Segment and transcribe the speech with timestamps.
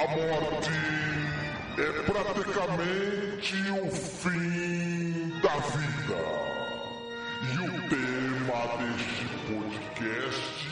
[0.00, 0.70] A morte
[1.76, 6.20] é praticamente o fim da vida.
[7.44, 10.68] E o tema deste podcast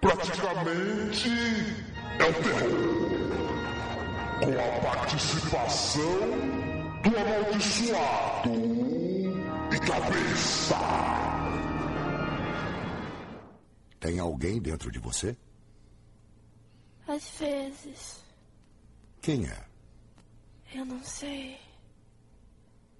[0.00, 1.30] praticamente
[2.18, 2.82] é o terror.
[4.40, 6.20] Com a participação
[7.04, 8.54] do amaldiçoado
[9.72, 10.80] e cabeça.
[14.00, 15.36] Tem alguém dentro de você?
[17.06, 18.24] Às vezes.
[19.24, 19.64] Quem é?
[20.74, 21.58] Eu não sei.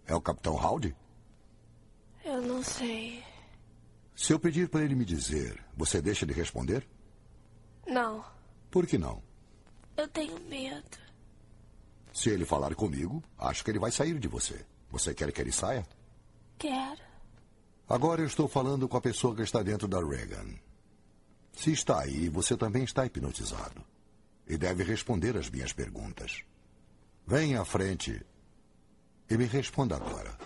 [0.06, 0.96] É o Capitão Howdy?
[2.24, 3.22] Eu não sei.
[4.16, 6.88] Se eu pedir para ele me dizer, você deixa de responder?
[7.86, 8.24] Não.
[8.70, 9.22] Por que não?
[9.98, 10.96] Eu tenho medo.
[12.10, 14.64] Se ele falar comigo, acho que ele vai sair de você.
[14.90, 15.86] Você quer que ele saia?
[16.56, 17.02] Quero.
[17.86, 20.54] Agora eu estou falando com a pessoa que está dentro da Reagan.
[21.52, 23.84] Se está aí, você também está hipnotizado.
[24.46, 26.42] E deve responder as minhas perguntas.
[27.26, 28.20] Venha à frente
[29.30, 30.36] e me responda agora.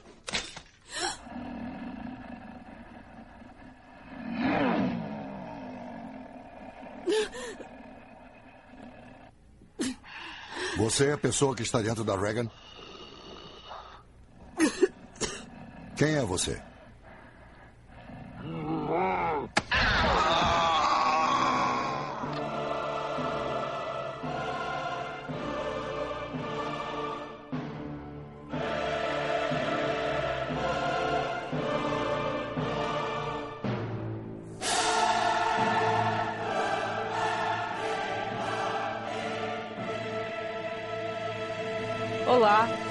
[10.77, 12.49] Você é a pessoa que está dentro da Reagan?
[15.97, 16.68] Quem é você?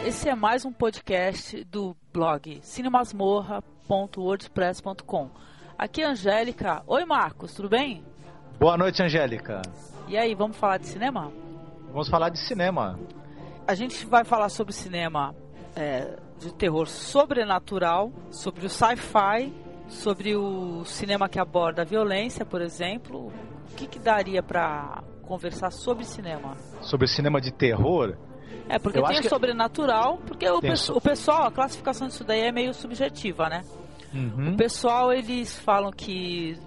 [0.07, 5.29] Esse é mais um podcast do blog cinemasmorra.wordpress.com.
[5.77, 6.81] Aqui é a Angélica.
[6.87, 8.05] Oi, Marcos, tudo bem?
[8.57, 9.61] Boa noite, Angélica.
[10.07, 11.29] E aí, vamos falar de cinema?
[11.91, 12.97] Vamos falar de cinema.
[13.67, 15.35] A gente vai falar sobre cinema
[15.75, 19.53] é, de terror sobrenatural, sobre o sci-fi,
[19.89, 23.27] sobre o cinema que aborda a violência, por exemplo.
[23.69, 26.55] O que, que daria para conversar sobre cinema?
[26.79, 28.17] Sobre cinema de terror?
[28.69, 31.51] É, porque Eu tem o que- sobrenatural, porque o, Tem pesso- so- o pessoal, a
[31.51, 33.61] classificação disso daí é meio subjetiva, né?
[34.13, 34.53] Uhum.
[34.53, 36.57] O pessoal, eles falam que,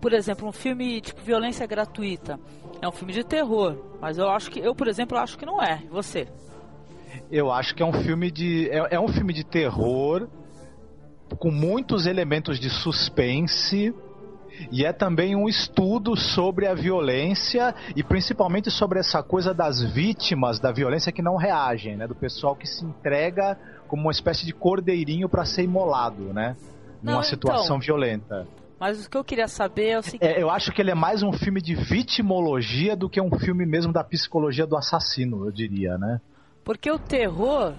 [0.00, 2.38] por exemplo, um filme tipo Violência Gratuita
[2.82, 5.62] é um filme de terror, mas eu acho que, eu, por exemplo, acho que não
[5.62, 5.82] é.
[5.84, 6.26] E Você?
[7.30, 8.68] Eu acho que é um filme de.
[8.70, 10.28] É, é um filme de terror
[11.38, 13.94] com muitos elementos de suspense.
[14.70, 20.60] E é também um estudo sobre a violência e principalmente sobre essa coisa das vítimas
[20.60, 22.06] da violência que não reagem, né?
[22.06, 26.56] Do pessoal que se entrega como uma espécie de cordeirinho para ser imolado, né?
[27.02, 27.22] Não, Numa então.
[27.22, 28.46] situação violenta.
[28.78, 30.24] Mas o que eu queria saber é o seguinte.
[30.24, 33.66] É, eu acho que ele é mais um filme de vitimologia do que um filme
[33.66, 36.18] mesmo da psicologia do assassino, eu diria, né?
[36.64, 37.74] Porque o terror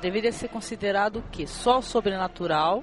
[0.00, 1.46] deveria ser considerado o quê?
[1.46, 2.82] Só o sobrenatural.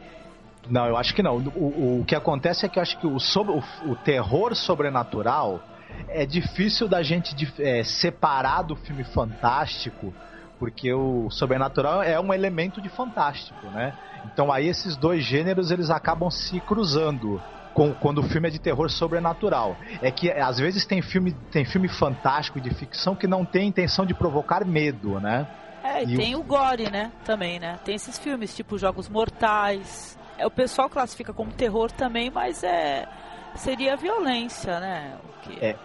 [0.70, 1.38] Não, eu acho que não.
[1.38, 4.56] O, o, o que acontece é que eu acho que o, sobre, o, o terror
[4.56, 5.62] sobrenatural
[6.09, 10.14] é difícil da gente é, separar do filme fantástico,
[10.59, 13.94] porque o sobrenatural é um elemento de fantástico, né?
[14.26, 17.42] Então aí esses dois gêneros eles acabam se cruzando.
[17.74, 19.76] com- quando o filme é de terror sobrenatural.
[20.02, 24.06] É que às vezes tem filme, tem filme fantástico de ficção que não tem intenção
[24.06, 25.46] de provocar medo, né?
[25.84, 27.12] É, e E o- tem o gore, né?
[27.26, 27.78] Também, né?
[27.84, 30.15] Tem esses filmes, tipo Jogos Mortais.
[30.38, 33.07] É, o pessoal classifica como terror também, mas é.
[33.56, 35.18] Seria violência, né?
[35.41, 35.66] Que...
[35.66, 35.75] É.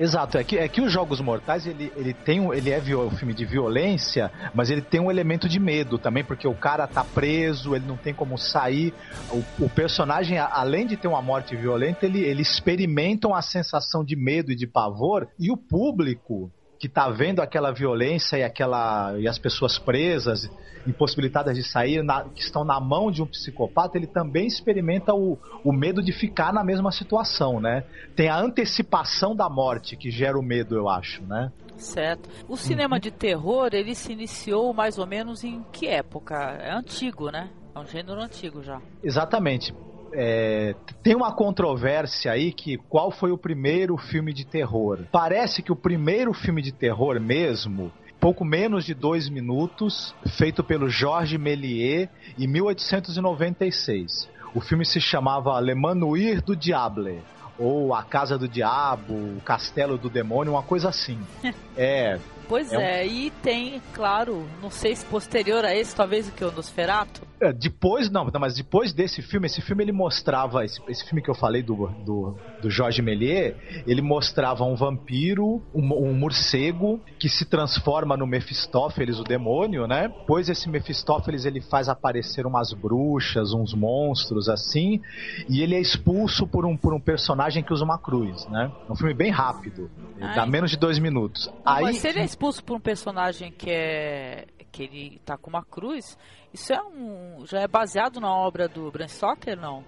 [0.00, 3.10] Exato, é que, é que os Jogos Mortais ele, ele tem um, ele é um
[3.10, 7.02] filme de violência, mas ele tem um elemento de medo também, porque o cara tá
[7.02, 8.94] preso, ele não tem como sair.
[9.32, 14.14] O, o personagem, além de ter uma morte violenta, ele, ele experimenta uma sensação de
[14.14, 19.26] medo e de pavor, e o público que tá vendo aquela violência e aquela e
[19.26, 20.48] as pessoas presas,
[20.86, 25.38] impossibilitadas de sair, na- que estão na mão de um psicopata, ele também experimenta o,
[25.64, 27.84] o medo de ficar na mesma situação, né?
[28.14, 31.52] Tem a antecipação da morte que gera o medo, eu acho, né?
[31.76, 32.28] Certo.
[32.48, 36.34] O cinema de terror, ele se iniciou mais ou menos em que época?
[36.60, 37.50] É antigo, né?
[37.74, 38.80] É um gênero antigo já.
[39.02, 39.72] Exatamente.
[40.20, 44.98] É, tem uma controvérsia aí que qual foi o primeiro filme de terror?
[45.12, 50.88] Parece que o primeiro filme de terror mesmo, pouco menos de dois minutos, feito pelo
[50.88, 54.28] Georges Méliès em 1896.
[54.54, 57.20] O filme se chamava Le Manoir du Diable
[57.56, 61.18] ou A Casa do Diabo, O Castelo do Demônio, uma coisa assim.
[61.76, 62.18] É,
[62.48, 66.32] Pois É um- é, e tem, claro, não sei se posterior a esse, talvez o
[66.32, 67.27] que o Nosferatu.
[67.40, 71.22] É, Depois, não, não, mas depois desse filme, esse filme ele mostrava, esse, esse filme
[71.22, 73.54] que eu falei do, do, do Jorge Méliès,
[73.86, 80.08] ele mostrava um vampiro, um, um morcego, que se transforma no Mephistófeles, o demônio, né?
[80.08, 85.00] Depois esse Mephistófeles ele faz aparecer umas bruxas, uns monstros assim,
[85.48, 88.70] e ele é expulso por um, por um personagem que usa uma cruz, né?
[88.88, 90.34] É um filme bem rápido, Ai.
[90.34, 91.50] dá menos de dois minutos.
[91.64, 94.46] Não, Aí, mas se ele é expulso por um personagem que é.
[94.70, 96.16] Que ele tá com uma cruz,
[96.52, 97.44] isso é um.
[97.46, 99.82] já é baseado na obra do Bram Stoker, não?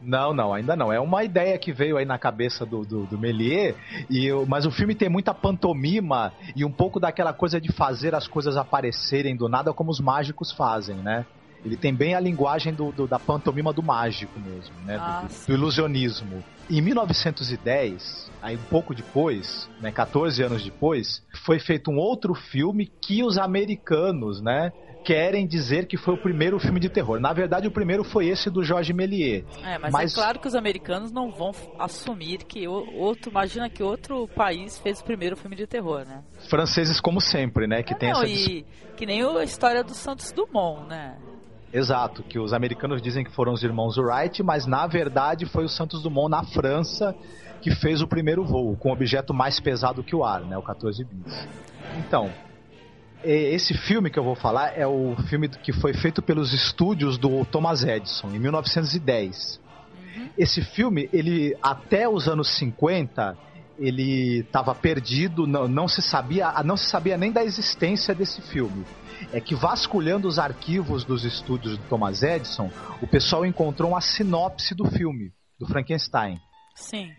[0.00, 0.92] Não, não, ainda não.
[0.92, 3.74] É uma ideia que veio aí na cabeça do, do, do Méliès,
[4.08, 8.14] e eu- mas o filme tem muita pantomima e um pouco daquela coisa de fazer
[8.14, 11.26] as coisas aparecerem do nada como os mágicos fazem, né?
[11.64, 14.96] Ele tem bem a linguagem do, do- da pantomima do mágico mesmo, né?
[14.96, 16.42] Do- Ah, do, do ilusionismo.
[16.70, 22.86] Em 1910, aí um pouco depois, né, 14 anos depois, foi feito um outro filme
[23.00, 24.72] que os americanos, né,
[25.04, 27.18] querem dizer que foi o primeiro filme de terror.
[27.18, 29.44] Na verdade, o primeiro foi esse do Jorge Méliès.
[29.64, 33.30] É, mas, Mas- é claro que os americanos não vão assumir que outro.
[33.30, 36.22] Imagina que outro país fez o primeiro filme de terror, né?
[36.50, 37.82] franceses como sempre, né?
[37.82, 38.66] Que tem não, essa e
[38.96, 41.16] que nem a história do Santos Dumont, né?
[41.72, 45.68] Exato, que os americanos dizem que foram os irmãos Wright, mas na verdade foi o
[45.68, 47.14] Santos Dumont na França
[47.60, 50.56] que fez o primeiro voo, com objeto mais pesado que o ar, né?
[50.56, 51.48] O 14 bis.
[51.98, 52.30] Então,
[53.24, 57.44] esse filme que eu vou falar é o filme que foi feito pelos estúdios do
[57.44, 59.60] Thomas Edison, em 1910.
[60.36, 63.36] Esse filme, ele até os anos 50,
[63.78, 68.84] ele estava perdido, não, não se sabia, não se sabia nem da existência desse filme.
[69.32, 72.70] É que vasculhando os arquivos dos estúdios do Thomas Edison,
[73.02, 76.38] o pessoal encontrou uma sinopse do filme, do Frankenstein.
[76.74, 77.10] Sim.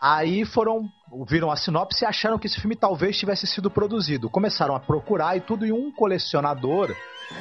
[0.00, 0.88] Aí foram,
[1.28, 4.30] viram a sinopse e acharam que esse filme talvez tivesse sido produzido.
[4.30, 6.96] Começaram a procurar e tudo, e um colecionador,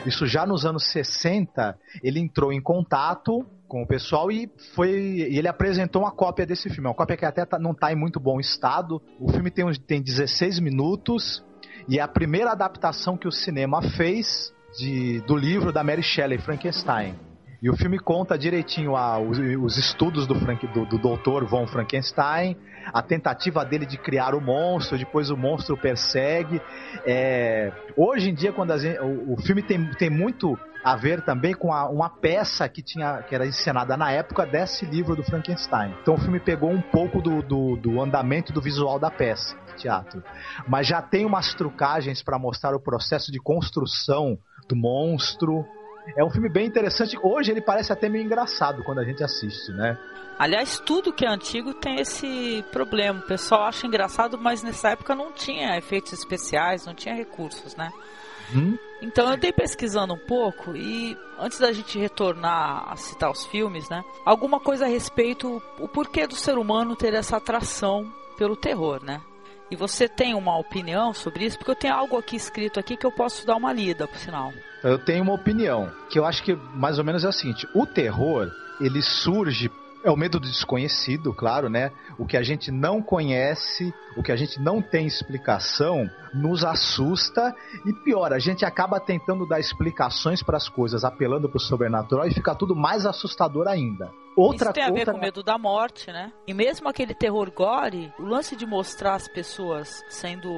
[0.05, 5.37] isso já nos anos 60, ele entrou em contato com o pessoal e foi e
[5.37, 6.87] ele apresentou uma cópia desse filme.
[6.89, 9.01] Uma cópia que até tá- não está em muito bom estado.
[9.19, 11.41] O filme tem, tem 16 minutos
[11.89, 16.37] e é a primeira adaptação que o cinema fez de, do livro da Mary Shelley,
[16.37, 17.15] Frankenstein.
[17.61, 21.43] E o filme conta direitinho a- os, os estudos do, Frank, do, do Dr.
[21.45, 22.55] von Frankenstein,
[22.93, 26.61] a tentativa dele de criar o monstro, depois o monstro persegue.
[27.05, 31.73] É, hoje em dia, quando o, o filme tem, tem muito a ver também com
[31.73, 35.93] a- uma peça que, tinha, que era encenada na época desse livro do Frankenstein.
[36.01, 40.23] Então o filme pegou um pouco do, do, do andamento do visual da peça teatro.
[40.67, 44.37] Mas já tem umas trucagens para mostrar o processo de construção
[44.67, 45.65] do monstro.
[46.17, 47.17] É um filme bem interessante.
[47.21, 49.97] Hoje ele parece até meio engraçado quando a gente assiste, né?
[50.39, 53.19] Aliás, tudo que é antigo tem esse problema.
[53.19, 57.91] O pessoal acha engraçado, mas nessa época não tinha efeitos especiais, não tinha recursos, né?
[58.55, 58.77] Hum?
[59.01, 63.89] Então eu dei pesquisando um pouco e antes da gente retornar a citar os filmes,
[63.89, 64.03] né?
[64.25, 69.21] Alguma coisa a respeito o porquê do ser humano ter essa atração pelo terror, né?
[69.71, 71.57] E você tem uma opinião sobre isso?
[71.57, 74.51] Porque eu tenho algo aqui escrito aqui que eu posso dar uma lida, por sinal.
[74.83, 77.85] Eu tenho uma opinião, que eu acho que mais ou menos é o seguinte: o
[77.85, 78.49] terror,
[78.81, 79.71] ele surge.
[80.01, 81.91] É o medo do desconhecido, claro, né?
[82.17, 87.53] O que a gente não conhece, o que a gente não tem explicação, nos assusta
[87.85, 92.25] e pior, a gente acaba tentando dar explicações para as coisas, apelando para o sobrenatural
[92.25, 94.09] e fica tudo mais assustador ainda.
[94.39, 96.31] Outra Isso tem a ver outra com medo da morte, né?
[96.47, 100.49] E mesmo aquele terror gore, o lance de mostrar as pessoas sendo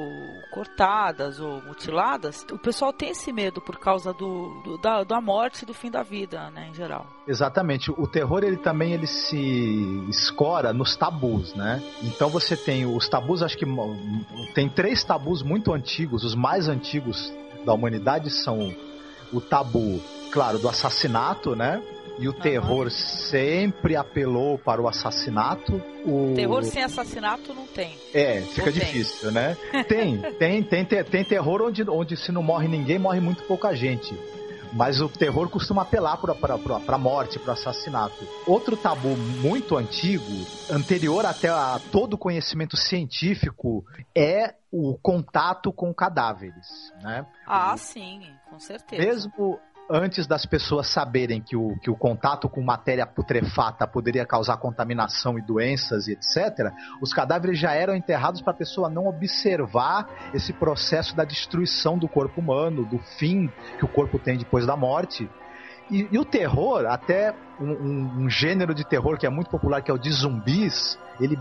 [0.52, 5.64] cortadas ou mutiladas, o pessoal tem esse medo por causa do, do- da, da morte
[5.64, 7.08] e do fim da vida, né, em geral.
[7.28, 7.92] Exatamente.
[7.92, 11.82] O terror ele também ele se escora nos tabus, né?
[12.04, 13.66] Então você tem os tabus, acho que
[14.54, 17.34] tem três tabus muito antigos, os mais antigos
[17.66, 18.74] da humanidade são
[19.34, 20.02] o tabu,
[20.32, 21.82] claro, do assassinato, né?
[22.20, 25.82] E o terror sempre apelou para o assassinato.
[26.06, 27.98] O Terror sem assassinato não tem.
[28.14, 28.82] é, fica Ou tem?
[28.82, 29.58] difícil, né?
[29.88, 33.74] Tem, tem, tem, tem, tem terror onde, onde se não morre ninguém, morre muito pouca
[33.76, 34.14] gente.
[34.74, 38.26] Mas o terror costuma apelar para a morte, para o assassinato.
[38.48, 40.24] Outro tabu muito antigo,
[40.70, 43.84] anterior até a todo conhecimento científico,
[44.16, 47.26] é o contato com cadáveres, né?
[47.46, 49.02] Ah, sim, com certeza.
[49.02, 49.60] Mesmo
[49.92, 55.38] antes das pessoas saberem que o, que o contato com matéria putrefata poderia causar contaminação
[55.38, 56.72] e doenças e etc.,
[57.02, 62.08] os cadáveres já eram enterrados para a pessoa não observar esse processo da destruição do
[62.08, 65.30] corpo humano, do fim que o corpo tem depois da morte.
[65.90, 69.82] E, e o terror, até um, um- um gênero de terror que é muito popular,
[69.82, 71.38] que é o de zumbis, ele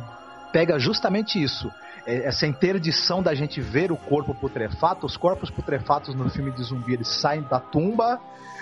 [0.53, 1.71] pega justamente isso.
[2.07, 6.63] É, essa interdição da gente ver o corpo putrefato, os corpos putrefatos no filme de
[6.63, 8.21] zumbi, eles saem da tumba,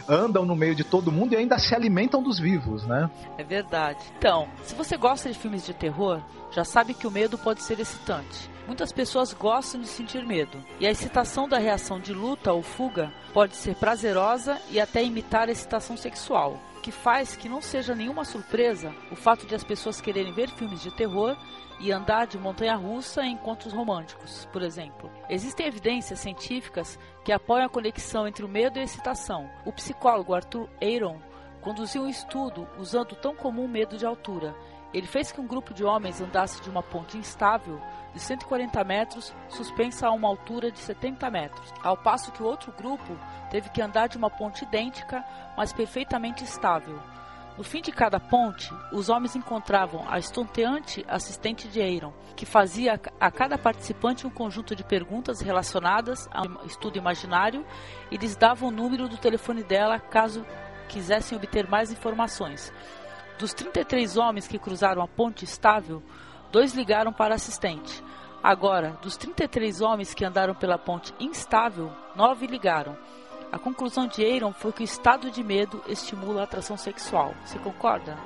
[0.08, 3.10] andam no meio de todo mundo e ainda se alimentam dos vivos, né?
[3.36, 4.00] É verdade.
[4.18, 7.78] Então, se você gosta de filmes de terror, já sabe que o medo pode ser
[7.78, 8.50] excitante.
[8.68, 13.10] Muitas pessoas gostam de sentir medo, e a excitação da reação de luta ou fuga
[13.32, 18.26] pode ser prazerosa e até imitar a excitação sexual, que faz que não seja nenhuma
[18.26, 21.34] surpresa o fato de as pessoas quererem ver filmes de terror
[21.80, 25.10] e andar de montanha-russa em encontros românticos, por exemplo.
[25.30, 29.48] Existem evidências científicas que apoiam a conexão entre o medo e a excitação.
[29.64, 31.18] O psicólogo Arthur Aaron
[31.62, 34.54] conduziu um estudo usando o tão comum medo de altura.
[34.92, 37.80] Ele fez que um grupo de homens andasse de uma ponte instável
[38.14, 42.72] de 140 metros, suspensa a uma altura de 70 metros, ao passo que o outro
[42.72, 43.18] grupo
[43.50, 45.24] teve que andar de uma ponte idêntica,
[45.56, 46.98] mas perfeitamente estável.
[47.58, 53.00] No fim de cada ponte, os homens encontravam a estonteante assistente de Aaron, que fazia
[53.18, 57.66] a cada participante um conjunto de perguntas relacionadas ao estudo imaginário
[58.12, 60.46] e lhes dava o número do telefone dela caso
[60.88, 62.72] quisessem obter mais informações.
[63.38, 66.02] Dos 33 homens que cruzaram a ponte estável,
[66.50, 68.02] dois ligaram para assistente.
[68.42, 72.96] Agora, dos 33 homens que andaram pela ponte instável, nove ligaram.
[73.52, 77.32] A conclusão de Aaron foi que o estado de medo estimula a atração sexual.
[77.44, 78.18] Você concorda?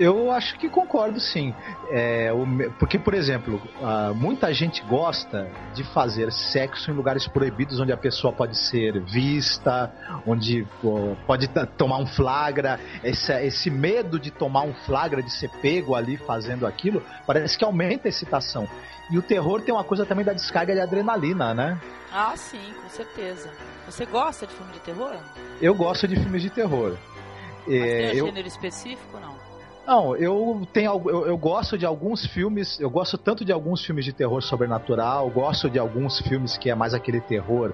[0.00, 1.54] Eu acho que concordo sim.
[1.90, 7.78] É, o, porque, por exemplo, uh, muita gente gosta de fazer sexo em lugares proibidos
[7.78, 9.92] onde a pessoa pode ser vista,
[10.26, 12.80] onde uh, pode tomar um flagra.
[13.04, 17.64] Esse, esse medo de tomar um flagra, de ser pego ali fazendo aquilo, parece que
[17.64, 18.66] aumenta a excitação.
[19.10, 21.78] E o terror tem uma coisa também da descarga de adrenalina, né?
[22.10, 23.50] Ah, sim, com certeza.
[23.84, 25.18] Você gosta de filme de terror?
[25.60, 26.96] Eu gosto de filmes de terror.
[27.66, 28.26] Mas é, tem um eu...
[28.26, 29.39] gênero específico não?
[29.86, 34.04] Não, eu tenho eu, eu, gosto de alguns filmes, eu gosto tanto de alguns filmes
[34.04, 37.72] de terror sobrenatural, gosto de alguns filmes que é mais aquele terror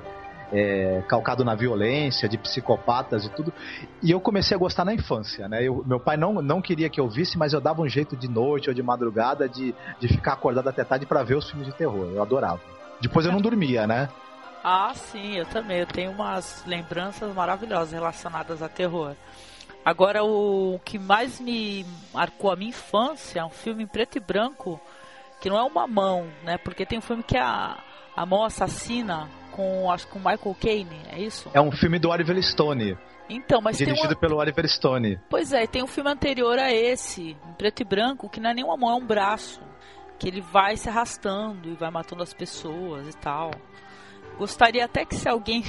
[0.53, 3.53] é, calcado na violência, de psicopatas e tudo.
[4.03, 5.63] E eu comecei a gostar na infância, né?
[5.63, 8.29] Eu, meu pai não, não queria que eu visse, mas eu dava um jeito de
[8.29, 11.75] noite ou de madrugada de, de ficar acordado até tarde para ver os filmes de
[11.75, 12.11] terror.
[12.15, 12.61] Eu adorava.
[13.01, 14.09] Depois eu não dormia, né?
[14.65, 15.79] Ah, sim, eu também.
[15.79, 19.15] Eu tenho umas lembranças maravilhosas relacionadas a terror.
[19.87, 24.21] Agora, o que mais me marcou a minha infância é um filme em preto e
[24.21, 24.81] branco,
[25.41, 26.59] que não é uma mão, né?
[26.59, 27.79] Porque tem um filme que é a,
[28.17, 31.49] a mão assassina com, acho que com Michael Caine, é isso?
[31.55, 32.99] É um filme do Oliver Stone.
[33.31, 34.17] Então, mas Dirigido uma...
[34.17, 35.21] pelo Oliver Stone.
[35.31, 38.55] Pois é, tem um filme anterior a esse, em preto e branco, que não é
[38.55, 39.63] nenhuma mão, é um braço.
[40.19, 43.53] Que ele vai se arrastando e vai matando as pessoas e tal.
[44.39, 45.65] Gostaria até que se alguém,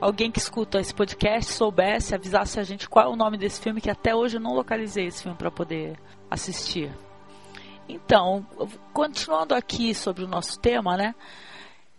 [0.00, 3.80] alguém que escuta esse podcast soubesse, avisasse a gente qual é o nome desse filme,
[3.80, 5.98] que até hoje eu não localizei esse filme para poder
[6.30, 6.90] assistir.
[7.88, 8.46] Então,
[8.92, 11.14] continuando aqui sobre o nosso tema, né?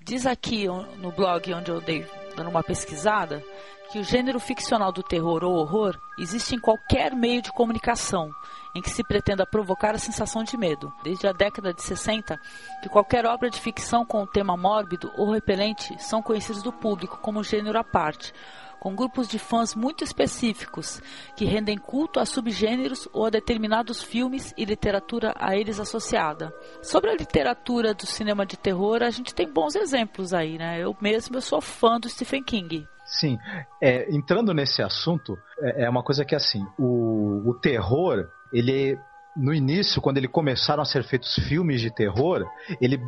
[0.02, 2.06] Diz aqui no blog onde eu dei
[2.36, 3.44] dando uma pesquisada
[3.92, 8.32] que o gênero ficcional do terror ou horror existe em qualquer meio de comunicação
[8.76, 10.94] em que se pretenda provocar a sensação de medo.
[11.04, 12.40] Desde a década de 60,
[12.82, 17.18] que qualquer obra de ficção com um tema mórbido ou repelente são conhecidos do público
[17.18, 18.34] como gênero à parte,
[18.80, 21.02] com grupos de fãs muito específicos
[21.36, 26.54] que rendem culto a subgêneros ou a determinados filmes e literatura a eles associada.
[26.82, 30.80] Sobre a literatura do cinema de terror, a gente tem bons exemplos aí, né?
[30.80, 32.88] Eu mesmo eu sou fã do Stephen King.
[33.08, 33.40] Sim,
[33.82, 39.00] é, entrando nesse assunto, é, é, uma coisa que assim, o, o terror, ele
[39.38, 42.44] no início, quando ele começaram a ser feitos filmes de terror,
[42.82, 43.00] ele,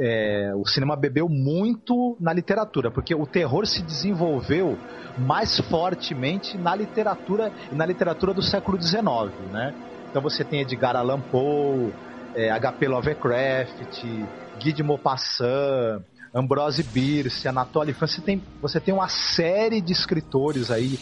[0.00, 4.76] é, o cinema bebeu muito na literatura, porque o terror se desenvolveu
[5.16, 9.72] mais fortemente na literatura na literatura do século XIX, né?
[10.10, 11.94] Então você tem Edgar Allan Poe,
[12.34, 12.88] é, H.P.
[12.88, 14.04] Lovecraft,
[14.60, 16.02] Guy de Maupassant,
[16.36, 20.98] Ambrose Bierce, Anatoly Franz, você tem, você tem uma série de escritores aí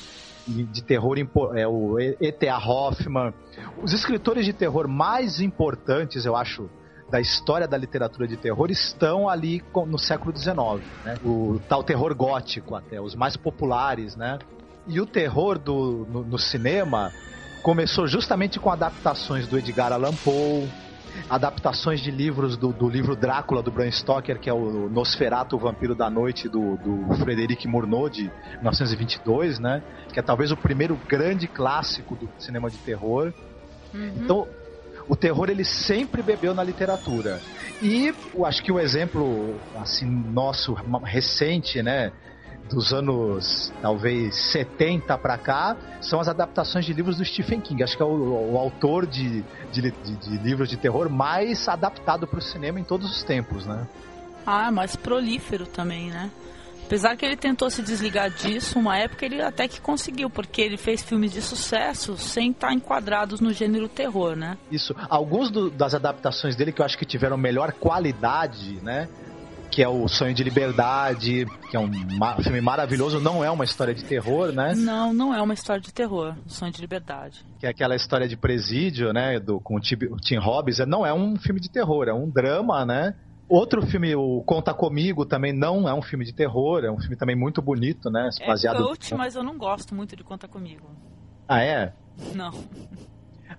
[0.46, 1.16] de terror,
[1.56, 2.56] é, o E.T.A.
[2.56, 3.34] Hoffman.
[3.82, 6.70] Os escritores de terror mais importantes, eu acho,
[7.10, 10.54] da história da literatura de terror estão ali no século XIX,
[11.04, 11.16] né?
[11.24, 14.38] O tal terror gótico até, os mais populares, né?
[14.86, 17.10] E o terror do, no, no cinema
[17.62, 20.68] começou justamente com adaptações do Edgar Allan Poe,
[21.28, 25.58] adaptações de livros do, do, livro Drácula do Bram Stoker, que é o Nosferatu, o
[25.58, 29.82] Vampiro da Noite do, do Frederic Murnau de 1922, né?
[30.12, 33.32] Que é talvez o primeiro grande clássico do cinema de terror.
[33.92, 34.12] Uhum.
[34.16, 34.48] Então,
[35.08, 37.40] o terror ele sempre bebeu na literatura.
[37.82, 42.12] E eu acho que o exemplo assim nosso recente, né,
[42.68, 47.82] dos anos talvez 70 para cá são as adaptações de livros do Stephen King.
[47.82, 49.42] Acho que é o, o autor de,
[49.72, 53.66] de, de, de, livros de terror mais adaptado para o cinema em todos os tempos,
[53.66, 53.86] né?
[54.46, 56.30] Ah, mais prolífero também, né?
[56.86, 60.76] Apesar que ele tentou se desligar disso, uma época ele até que conseguiu, porque ele
[60.76, 64.58] fez filmes de sucesso sem estar enquadrados no gênero terror, né?
[64.70, 64.94] Isso.
[65.08, 69.08] Alguns do, das adaptações dele que eu acho que tiveram melhor qualidade, né?
[69.74, 71.90] Que é o Sonho de Liberdade, que é um
[72.40, 74.72] filme maravilhoso, não é uma história de terror, né?
[74.76, 77.44] Não, não é uma história de terror, Sonho de Liberdade.
[77.58, 81.36] Que é aquela história de presídio, né, do, com o Tim Robbins, não é um
[81.36, 83.16] filme de terror, é um drama, né?
[83.48, 87.16] Outro filme, o Conta Comigo, também não é um filme de terror, é um filme
[87.16, 88.30] também muito bonito, né?
[88.40, 88.80] É baseado...
[88.80, 90.88] coach, mas eu não gosto muito de Conta Comigo.
[91.48, 91.92] Ah, é?
[92.32, 92.52] Não.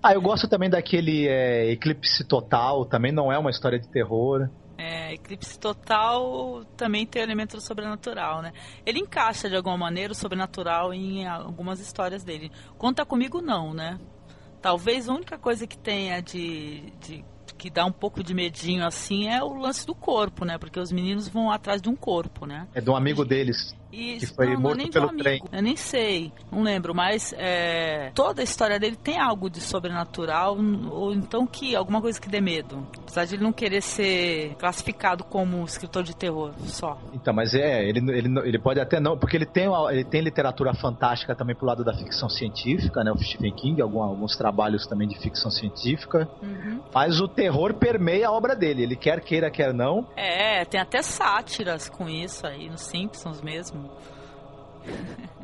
[0.02, 4.48] Ah, eu gosto também daquele é, Eclipse Total, também não é uma história de terror.
[4.78, 8.52] É, Eclipse Total também tem elemento do sobrenatural, né?
[8.84, 12.50] Ele encaixa de alguma maneira o sobrenatural em algumas histórias dele.
[12.76, 13.98] Conta comigo não, né?
[14.60, 17.24] Talvez a única coisa que tenha de, de
[17.56, 20.58] que dá um pouco de medinho assim é o lance do corpo, né?
[20.58, 22.68] Porque os meninos vão atrás de um corpo, né?
[22.74, 23.74] É de um amigo deles.
[23.92, 25.42] Isso, que foi não, morto não pelo trem.
[25.52, 30.56] Eu nem sei, não lembro, mas é, toda a história dele tem algo de sobrenatural,
[30.90, 32.86] ou então que alguma coisa que dê medo.
[32.98, 36.98] Apesar de ele não querer ser classificado como escritor de terror só.
[37.12, 40.74] Então, mas é, ele, ele, ele pode até não, porque ele tem, ele tem literatura
[40.74, 43.12] fantástica também pro lado da ficção científica, né?
[43.12, 46.28] O Stephen King, algum, alguns trabalhos também de ficção científica.
[46.42, 46.80] Uhum.
[46.92, 48.82] Mas o terror permeia a obra dele.
[48.82, 50.06] Ele quer queira, quer não.
[50.16, 53.75] É, tem até sátiras com isso aí, nos Simpsons mesmo.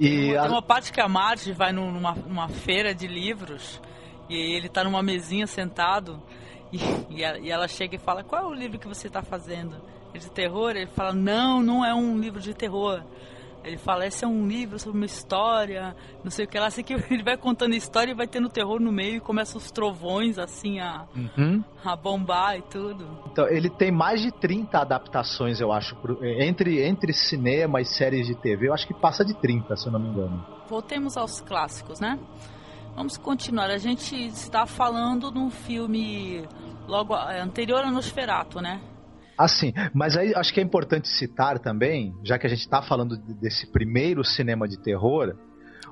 [0.00, 3.80] E uma parte que a Marge vai numa, numa feira de livros
[4.28, 6.22] e ele tá numa mesinha sentado
[6.72, 6.78] e,
[7.10, 9.76] e, ela chega e fala: Qual é o livro que você está fazendo?
[10.14, 10.70] É de terror?
[10.70, 13.02] Ele fala: Não, não é um livro de terror.
[13.66, 16.70] Ele fala, esse é um livro sobre uma história, não sei o que lá.
[16.70, 19.72] Sei que ele vai contando história e vai tendo terror no meio e começa os
[19.72, 21.64] trovões, assim, a, uhum.
[21.84, 23.06] a bombar e tudo.
[23.32, 28.36] Então, ele tem mais de 30 adaptações, eu acho, entre, entre cinema e séries de
[28.36, 28.68] TV.
[28.68, 30.46] Eu acho que passa de 30, se eu não me engano.
[30.68, 32.18] Voltemos aos clássicos, né?
[32.94, 33.68] Vamos continuar.
[33.68, 36.46] A gente está falando de um filme
[36.86, 38.80] logo é, anterior a Nosferatu, né?
[39.36, 43.16] Assim, mas aí acho que é importante citar também, já que a gente está falando
[43.16, 45.34] desse primeiro cinema de terror,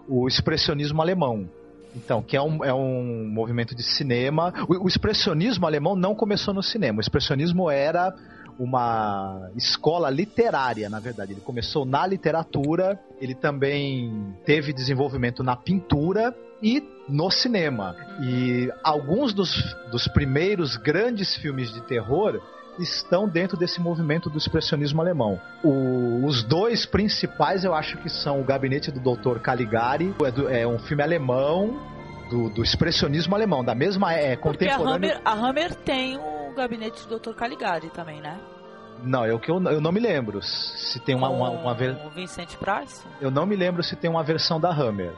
[0.09, 1.49] o expressionismo alemão.
[1.95, 4.53] Então, que é um, é um movimento de cinema.
[4.69, 6.99] O, o expressionismo alemão não começou no cinema.
[6.99, 8.13] O expressionismo era
[8.59, 11.33] uma escola literária, na verdade.
[11.33, 17.95] Ele começou na literatura, ele também teve desenvolvimento na pintura e no cinema.
[18.23, 22.41] E alguns dos, dos primeiros grandes filmes de terror
[22.79, 25.41] estão dentro desse movimento do expressionismo alemão.
[25.63, 29.39] O, os dois principais eu acho que são o Gabinete do Dr.
[29.39, 31.79] Caligari, é, do, é um filme alemão
[32.31, 35.21] do, do, expressionismo alemão, da mesma é contemporânea.
[35.25, 37.35] A Hammer, a Hammer tem o Gabinete do Dr.
[37.35, 38.39] Caligari também, né?
[39.03, 41.73] Não, é o que eu, eu não me lembro se tem uma, uma, uma,
[42.07, 43.03] O Vincent Price?
[43.21, 45.13] Eu não me lembro se tem uma versão da Hammer.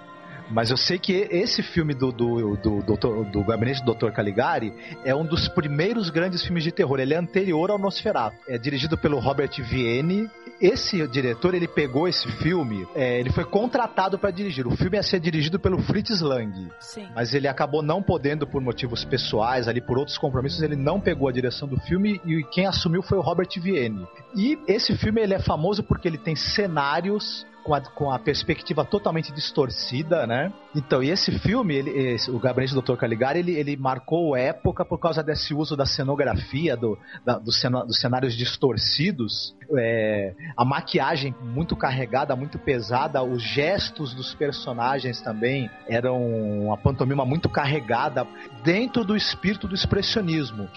[0.51, 4.11] Mas eu sei que esse filme do, do, do, do, do Gabinete do Dr.
[4.11, 4.73] Caligari
[5.05, 7.01] é um dos primeiros grandes filmes de terror.
[7.01, 8.37] Ele é anterior ao Nosferatu.
[8.49, 10.31] É dirigido pelo Robert Vienne.
[10.61, 14.67] Esse diretor, ele pegou esse filme, é, ele foi contratado para dirigir.
[14.67, 16.71] O filme ia ser dirigido pelo Fritz Lang.
[16.81, 17.07] Sim.
[17.15, 21.29] Mas ele acabou não podendo, por motivos pessoais, ali por outros compromissos, ele não pegou
[21.29, 24.07] a direção do filme e quem assumiu foi o Robert Vienne.
[24.35, 28.85] E esse filme ele é famoso porque ele tem cenários com a, com a perspectiva
[28.85, 30.53] totalmente distorcida, né?
[30.73, 32.95] Então, e esse filme, ele, esse, o Gabinete do Dr.
[32.95, 38.37] Caligari, ele, ele marcou época por causa desse uso da cenografia, do, da, do cenários
[38.37, 46.21] distorcidos, é, a maquiagem muito carregada, muito pesada, os gestos dos personagens também eram
[46.67, 48.27] uma pantomima muito carregada
[48.63, 50.69] dentro do espírito do expressionismo.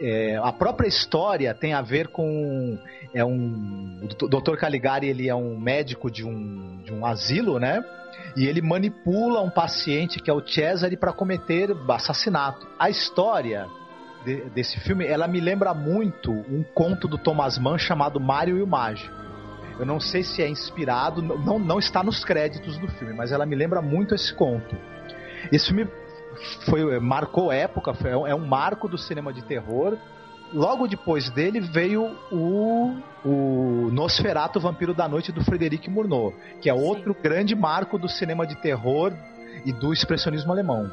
[0.00, 2.78] É, a própria história tem a ver com
[3.14, 4.56] é um o Dr.
[4.56, 7.82] Caligari ele é um médico de um, de um asilo, né?
[8.36, 12.66] E ele manipula um paciente que é o Cesare para cometer assassinato.
[12.78, 13.66] A história
[14.26, 18.62] de, desse filme, ela me lembra muito um conto do Thomas Mann chamado Mário e
[18.62, 19.14] o Mágico.
[19.78, 23.46] Eu não sei se é inspirado, não, não está nos créditos do filme, mas ela
[23.46, 24.76] me lembra muito esse conto.
[25.52, 25.88] Esse filme
[26.64, 29.96] foi marcou época, foi, é um marco do cinema de terror
[30.52, 33.90] logo depois dele veio o, o
[34.60, 37.20] Vampiro da Noite, do Frederic Murnau, que é outro Sim.
[37.22, 39.12] grande marco do cinema de terror
[39.64, 40.90] e do expressionismo alemão.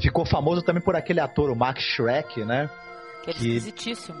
[0.00, 2.70] Ficou famoso também por aquele ator, o Max Schreck, né?
[3.22, 4.18] Que é esquisitíssimo.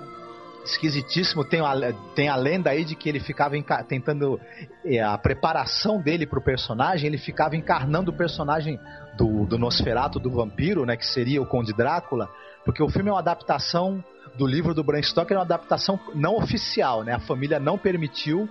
[0.64, 1.44] esquisitíssimo.
[1.44, 1.74] Tem a,
[2.14, 3.54] tem a lenda aí de que ele ficava
[3.86, 4.40] tentando.
[4.84, 8.78] É, a preparação dele pro personagem, ele ficava encarnando o personagem
[9.16, 10.96] do, do Nosferato, do vampiro, né?
[10.96, 12.28] Que seria o Conde Drácula.
[12.64, 14.02] Porque o filme é uma adaptação
[14.36, 17.14] do livro do Bram Stoker, é uma adaptação não oficial, né?
[17.14, 18.48] A família não permitiu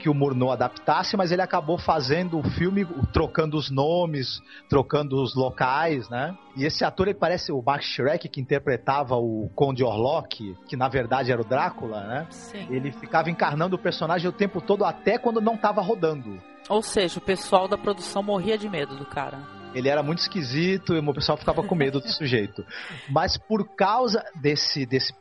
[0.00, 5.36] que o Murnau adaptasse, mas ele acabou fazendo o filme, trocando os nomes, trocando os
[5.36, 6.34] locais, né?
[6.56, 10.88] E esse ator, ele parece o Max Schreck, que interpretava o Conde Orlok, que na
[10.88, 12.26] verdade era o Drácula, né?
[12.30, 12.66] Sim.
[12.70, 16.40] Ele ficava encarnando o personagem o tempo todo, até quando não estava rodando.
[16.68, 19.38] Ou seja, o pessoal da produção morria de medo do cara.
[19.74, 22.64] Ele era muito esquisito e o pessoal ficava com medo do sujeito.
[23.08, 25.12] Mas por causa desse, desse,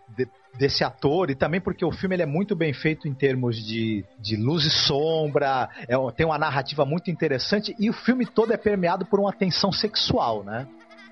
[0.58, 4.04] desse ator e também porque o filme ele é muito bem feito em termos de,
[4.20, 8.58] de luz e sombra, é, tem uma narrativa muito interessante e o filme todo é
[8.58, 10.68] permeado por uma tensão sexual, né?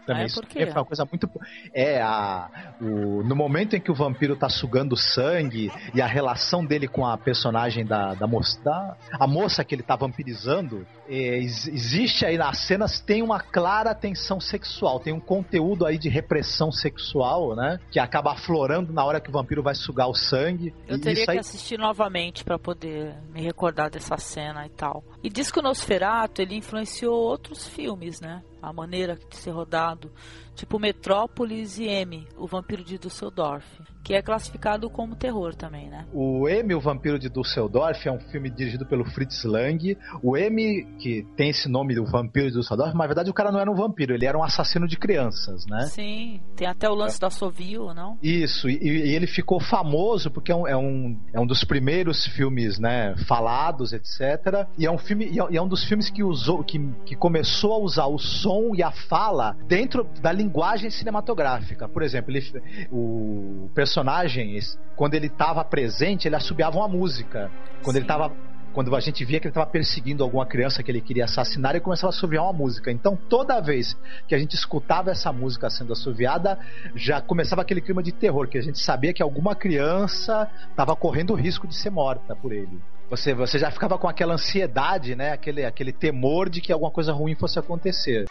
[0.07, 1.29] Também ah, é é uma coisa muito
[1.73, 2.49] é a
[2.81, 7.05] o, no momento em que o vampiro tá sugando sangue e a relação dele com
[7.05, 12.37] a personagem da, da moça da, a moça que ele tá vampirizando é, existe aí
[12.37, 17.79] nas cenas tem uma clara tensão sexual tem um conteúdo aí de repressão sexual né
[17.91, 20.73] que acaba aflorando na hora que o vampiro vai sugar o sangue.
[20.87, 21.35] Eu teria aí...
[21.35, 25.03] que assistir novamente para poder me recordar dessa cena e tal.
[25.23, 30.11] E diz que o Nosferatu ele influenciou outros filmes né a maneira de ser rodado,
[30.57, 33.63] tipo Metrópolis e M, o Vampiro de Düsseldorf
[34.07, 36.05] que é classificado como terror também, né?
[36.13, 39.97] O M, o Vampiro de Düsseldorf, é um filme dirigido pelo Fritz Lang.
[40.23, 43.51] O M, que tem esse nome do Vampiro de Düsseldorf, mas na verdade o cara
[43.51, 45.87] não era um vampiro, ele era um assassino de crianças, né?
[45.87, 47.19] Sim, tem até o lance é.
[47.19, 48.17] da Sovil, não?
[48.23, 52.25] Isso, e, e, ele ficou famoso porque é um, é, um, é um dos primeiros
[52.27, 54.69] filmes, né, falados, etc.
[54.77, 57.73] E é um filme, é, e é um dos filmes que usou, que, que começou
[57.73, 60.46] a usar o som e a fala dentro da linguagem
[60.89, 61.87] cinematográfica.
[61.87, 62.43] Por exemplo, ele,
[62.91, 64.59] o personagem personagem,
[64.95, 67.51] quando ele estava presente, ele assobiava uma música.
[67.83, 67.99] Quando Sim.
[67.99, 68.31] ele estava
[68.73, 71.79] quando a gente via que ele estava perseguindo alguma criança que ele queria assassinar, ele
[71.79, 72.91] começava a assoviar uma música.
[72.91, 76.59] Então, toda vez que a gente escutava essa música sendo assoviada,
[76.93, 81.31] já começava aquele clima de terror, que a gente sabia que alguma criança estava correndo
[81.31, 82.79] o risco de ser morta por ele.
[83.09, 85.31] Você, você já ficava com aquela ansiedade, né?
[85.31, 88.27] Aquele, aquele temor de que alguma coisa ruim fosse acontecer.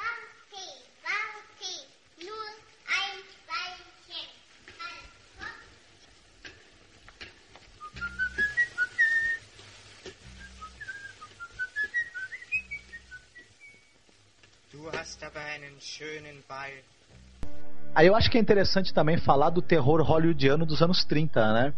[17.95, 21.75] Aí eu acho que é interessante também falar do terror hollywoodiano dos anos 30, né?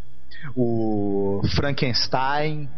[0.55, 2.69] O Frankenstein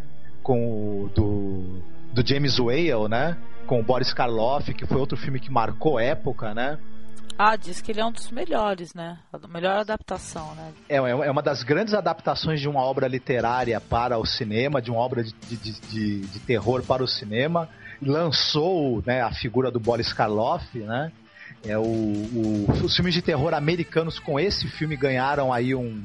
[0.42, 3.36] com o do, do James Whale, né?
[3.66, 6.78] Com o Boris Karloff, que foi outro filme que marcou época, né?
[7.36, 9.18] Ah, diz que ele é um dos melhores, né?
[9.32, 10.72] A melhor adaptação, né?
[10.88, 15.00] É, é uma das grandes adaptações de uma obra literária para o cinema, de uma
[15.00, 17.68] obra de, de, de, de terror para o cinema
[18.04, 21.12] lançou né, a figura do Boris Karloff, né?
[21.64, 26.02] É o, o, os filmes de terror americanos com esse filme ganharam aí um,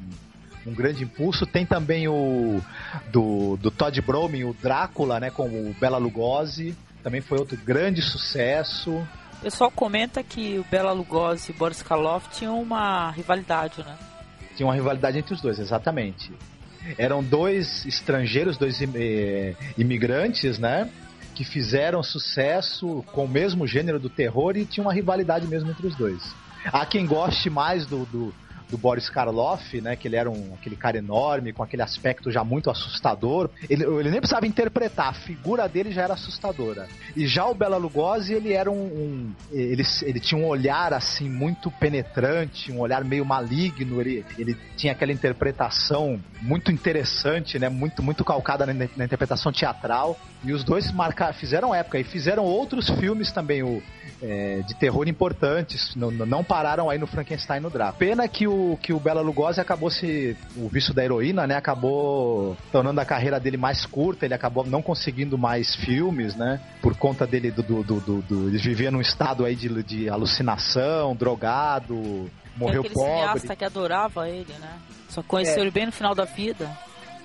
[0.66, 1.46] um grande impulso.
[1.48, 2.62] Tem também o
[3.12, 8.02] do, do Todd Browning, o Drácula, né, com o Bela Lugosi, também foi outro grande
[8.02, 8.92] sucesso.
[8.92, 13.96] O pessoal comenta que o Bela Lugosi e o Boris Karloff tinham uma rivalidade, né?
[14.56, 16.32] Tinha uma rivalidade entre os dois, exatamente.
[16.98, 20.90] Eram dois estrangeiros, dois eh, imigrantes, né?
[21.38, 25.86] Que fizeram sucesso com o mesmo gênero do terror e tinha uma rivalidade mesmo entre
[25.86, 26.20] os dois.
[26.66, 28.34] Há quem goste mais do, do
[28.70, 29.96] do Boris Karloff, né?
[29.96, 33.50] Que ele era um, aquele cara enorme, com aquele aspecto já muito assustador.
[33.70, 36.88] Ele, ele nem precisava interpretar, a figura dele já era assustadora.
[37.16, 38.76] E já o Bela Lugosi, ele era um.
[38.76, 44.02] um ele, ele tinha um olhar assim muito penetrante, um olhar meio maligno.
[44.02, 47.70] Ele, ele tinha aquela interpretação muito interessante, né?
[47.70, 50.20] Muito, muito calcada na, na interpretação teatral.
[50.44, 53.64] E os dois marcaram, fizeram época e fizeram outros filmes também.
[53.64, 53.82] O,
[54.22, 57.98] é, de terror importantes, não, não pararam aí no Frankenstein no Drácula.
[57.98, 60.36] Pena que o, que o Bela Lugosi acabou se.
[60.56, 61.56] O vício da heroína, né?
[61.56, 66.60] Acabou tornando a carreira dele mais curta, ele acabou não conseguindo mais filmes, né?
[66.82, 67.64] Por conta dele do.
[67.64, 73.12] do, do, do, ele vivia num estado aí de, de alucinação, drogado, morreu Tem pobre.
[73.12, 74.80] cineasta que adorava ele, né?
[75.10, 75.62] Só conheceu é.
[75.62, 76.70] ele bem no final da vida.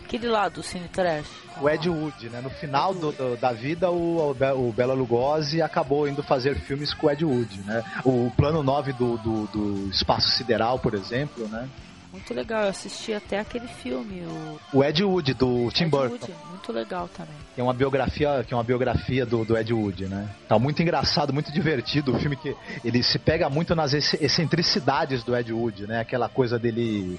[0.04, 1.41] Aquele lá do Cine Trash.
[1.60, 2.40] O Ed Wood, né?
[2.40, 7.06] No final do, do, da vida, o, o Bela Lugosi acabou indo fazer filmes com
[7.06, 7.84] o Ed Wood, né?
[8.04, 11.68] O plano 9 do, do, do Espaço Sideral, por exemplo, né?
[12.12, 14.78] Muito legal, eu assisti até aquele filme, o...
[14.78, 16.26] O Ed Wood, do Tim Ed Burton.
[16.26, 17.34] Wood, muito legal também.
[17.54, 20.28] Que é uma biografia, que é uma biografia do, do Ed Wood, né?
[20.46, 25.34] Tá muito engraçado, muito divertido o filme que ele se pega muito nas excentricidades do
[25.34, 26.00] Ed Wood, né?
[26.00, 27.18] Aquela coisa dele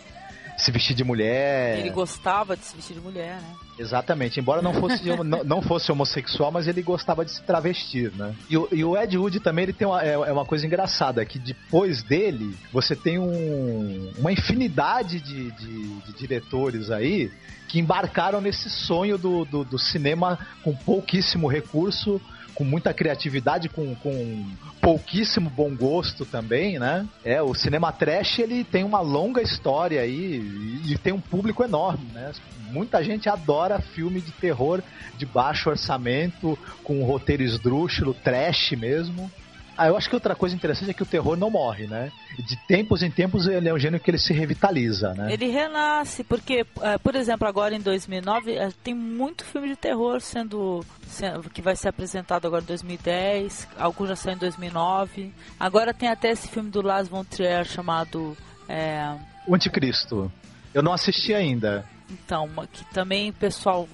[0.58, 1.80] se vestir de mulher.
[1.80, 3.56] Ele gostava de se vestir de mulher, né?
[3.78, 8.36] Exatamente, embora não fosse, não, não, fosse homossexual, mas ele gostava de se travestir, né?
[8.50, 11.26] E o, e o Ed Wood também ele tem uma, é, é, uma coisa engraçada,
[11.26, 17.32] que depois dele, você tem um, uma infinidade de, de, de diretores aí
[17.68, 22.22] que embarcaram nesse sonho do, do, do cinema com pouquíssimo recurso,
[22.54, 24.46] com muita criatividade, com, com
[24.82, 27.08] pouquíssimo bom gosto também, né?
[27.24, 30.42] É, o cinema trash ele tem uma longa história aí
[30.86, 32.32] e, e tem um público enorme, né?
[32.72, 34.82] Muita gente adora filme de terror
[35.16, 39.32] de baixo orçamento, com roteiro esdrúxulo, trash mesmo.
[39.78, 42.12] Ah, eu acho que outra coisa interessante é que o terror não morre, né?
[42.38, 45.34] De tempos em tempos ele é um gênero que ele se revitaliza, né?
[45.34, 50.22] Ele renasce, porque, é, por exemplo, agora em 2009 é, tem muito filme de terror
[50.22, 55.34] sendo, sendo, que vai ser apresentado agora em 2010, alguns já saem em 2009.
[55.60, 59.16] Agora tem até esse filme do Lars von Trier chamado é...
[59.48, 60.32] O Anticristo.
[60.74, 61.86] Eu não assisti ainda.
[62.10, 63.88] Então, que também pessoal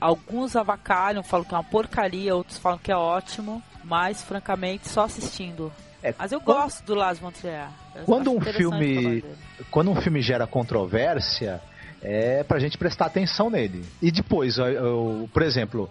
[0.00, 5.04] alguns avacalham, falam que é uma porcaria, outros falam que é ótimo mas francamente só
[5.04, 5.72] assistindo.
[6.02, 7.68] É, mas eu quando, gosto do Las von Trier.
[8.04, 9.24] Quando um filme,
[9.70, 11.60] quando um filme gera controvérsia,
[12.00, 13.84] é pra gente prestar atenção nele.
[14.00, 15.90] E depois, eu, eu, por exemplo,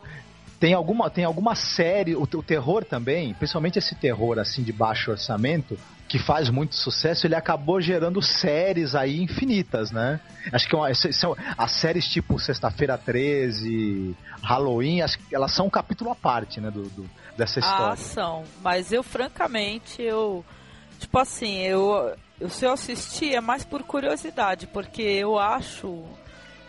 [0.60, 5.12] tem alguma, tem alguma série, o, o, terror também, principalmente esse terror assim de baixo
[5.12, 10.22] orçamento, que faz muito sucesso, ele acabou gerando séries aí infinitas, né?
[10.52, 15.66] Acho que é uma, são, as séries tipo Sexta-feira 13, Halloween, acho que elas são
[15.68, 17.94] um capítulo à parte, né, do, do dessa história.
[17.94, 18.44] Ah, são.
[18.62, 20.44] Mas eu, francamente, eu.
[21.00, 22.16] Tipo assim, eu.
[22.40, 26.04] eu se eu assistir é mais por curiosidade, porque eu acho.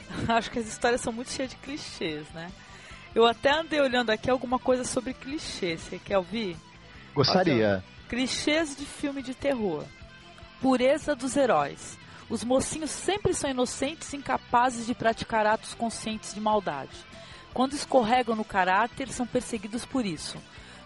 [0.29, 2.51] Acho que as histórias são muito cheias de clichês, né?
[3.15, 5.81] Eu até andei olhando aqui alguma coisa sobre clichês.
[5.81, 6.57] Você quer ouvir?
[7.15, 7.85] Gostaria.
[8.09, 9.85] Clichês de filme de terror.
[10.63, 11.99] Pureza dos heróis.
[12.31, 16.97] Os mocinhos sempre são inocentes e incapazes de praticar atos conscientes de maldade.
[17.55, 20.39] Quando escorregam no caráter, são perseguidos por isso.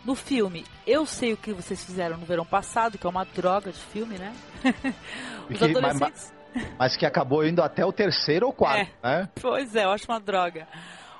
[0.05, 3.71] No filme, eu sei o que vocês fizeram no verão passado, que é uma droga
[3.71, 4.35] de filme, né?
[5.49, 6.33] Os que, adolescentes.
[6.55, 9.29] Mas, mas, que acabou indo até o terceiro ou quarto, é, né?
[9.41, 10.67] Pois é, eu acho uma droga.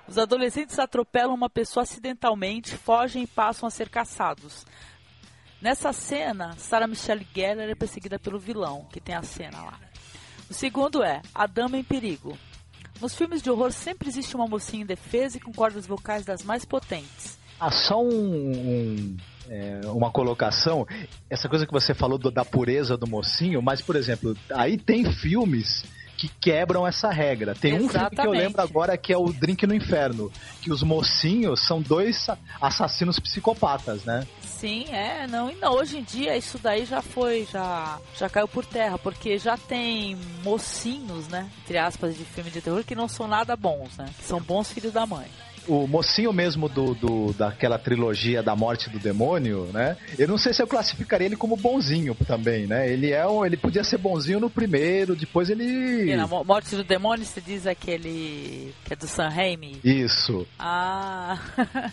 [0.07, 4.67] Os adolescentes atropelam uma pessoa acidentalmente, fogem e passam a ser caçados.
[5.61, 9.79] Nessa cena, Sarah Michelle Gellar é perseguida pelo vilão, que tem a cena lá.
[10.51, 12.37] O segundo é A Dama em Perigo.
[13.01, 16.65] Nos filmes de horror sempre existe uma mocinha indefesa e com cordas vocais das mais
[16.65, 17.39] potentes.
[17.65, 19.17] Ah, só um, um
[19.49, 20.85] é, uma colocação.
[21.31, 25.05] Essa coisa que você falou do, da pureza do mocinho, mas, por exemplo, aí tem
[25.05, 25.85] filmes
[26.17, 27.55] que quebram essa regra.
[27.55, 27.87] Tem Exatamente.
[27.87, 30.29] um filme que eu lembro agora que é o Drink no Inferno,
[30.61, 32.27] que os mocinhos são dois
[32.61, 34.27] assassinos psicopatas, né?
[34.41, 38.49] Sim, é, não, e não, hoje em dia isso daí já foi, já, já caiu
[38.49, 43.07] por terra, porque já tem mocinhos, né, entre aspas, de filme de terror que não
[43.07, 45.27] são nada bons, né, que são bons filhos da mãe
[45.69, 49.97] o mocinho mesmo do, do, daquela trilogia da morte do demônio, né?
[50.19, 52.91] Eu não sei se eu classificaria ele como bonzinho também, né?
[52.91, 56.11] Ele é um, ele podia ser bonzinho no primeiro, depois ele.
[56.11, 59.79] E na morte do demônio se diz aquele que é do San Raimi.
[59.85, 60.47] Isso.
[60.59, 61.39] Ah.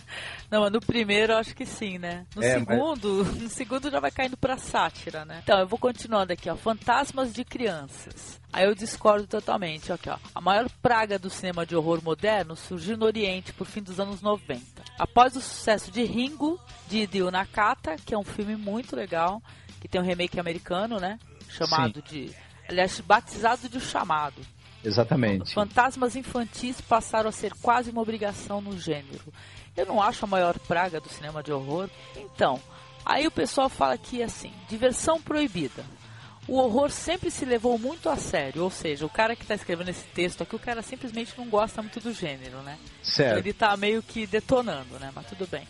[0.50, 2.26] Não, no primeiro eu acho que sim, né?
[2.36, 3.36] No é, segundo, mas...
[3.44, 5.42] no segundo já vai caindo pra sátira, né?
[5.44, 6.56] Então, eu vou continuando aqui, ó.
[6.56, 8.40] Fantasmas de crianças.
[8.52, 9.94] Aí eu discordo totalmente.
[9.94, 10.18] Aqui, ó.
[10.34, 14.22] A maior praga do cinema de horror moderno surgiu no Oriente por fim dos anos
[14.22, 14.64] 90.
[14.98, 19.42] Após o sucesso de Ringo, de Hideo Nakata, que é um filme muito legal,
[19.80, 21.20] que tem um remake americano, né?
[21.48, 22.26] Chamado Sim.
[22.26, 22.36] de.
[22.68, 24.42] Aliás, batizado de O Chamado.
[24.84, 25.54] Exatamente.
[25.54, 29.34] Fantasmas infantis passaram a ser quase uma obrigação no gênero.
[29.80, 31.90] Eu não acho a maior praga do cinema de horror.
[32.14, 32.62] Então,
[33.06, 35.86] aí o pessoal fala que assim, diversão proibida.
[36.46, 39.90] O horror sempre se levou muito a sério, ou seja, o cara que está escrevendo
[39.90, 42.78] esse texto aqui, o cara simplesmente não gosta muito do gênero, né?
[43.02, 43.38] Certo.
[43.38, 45.12] Ele está meio que detonando, né?
[45.16, 45.66] Mas tudo bem.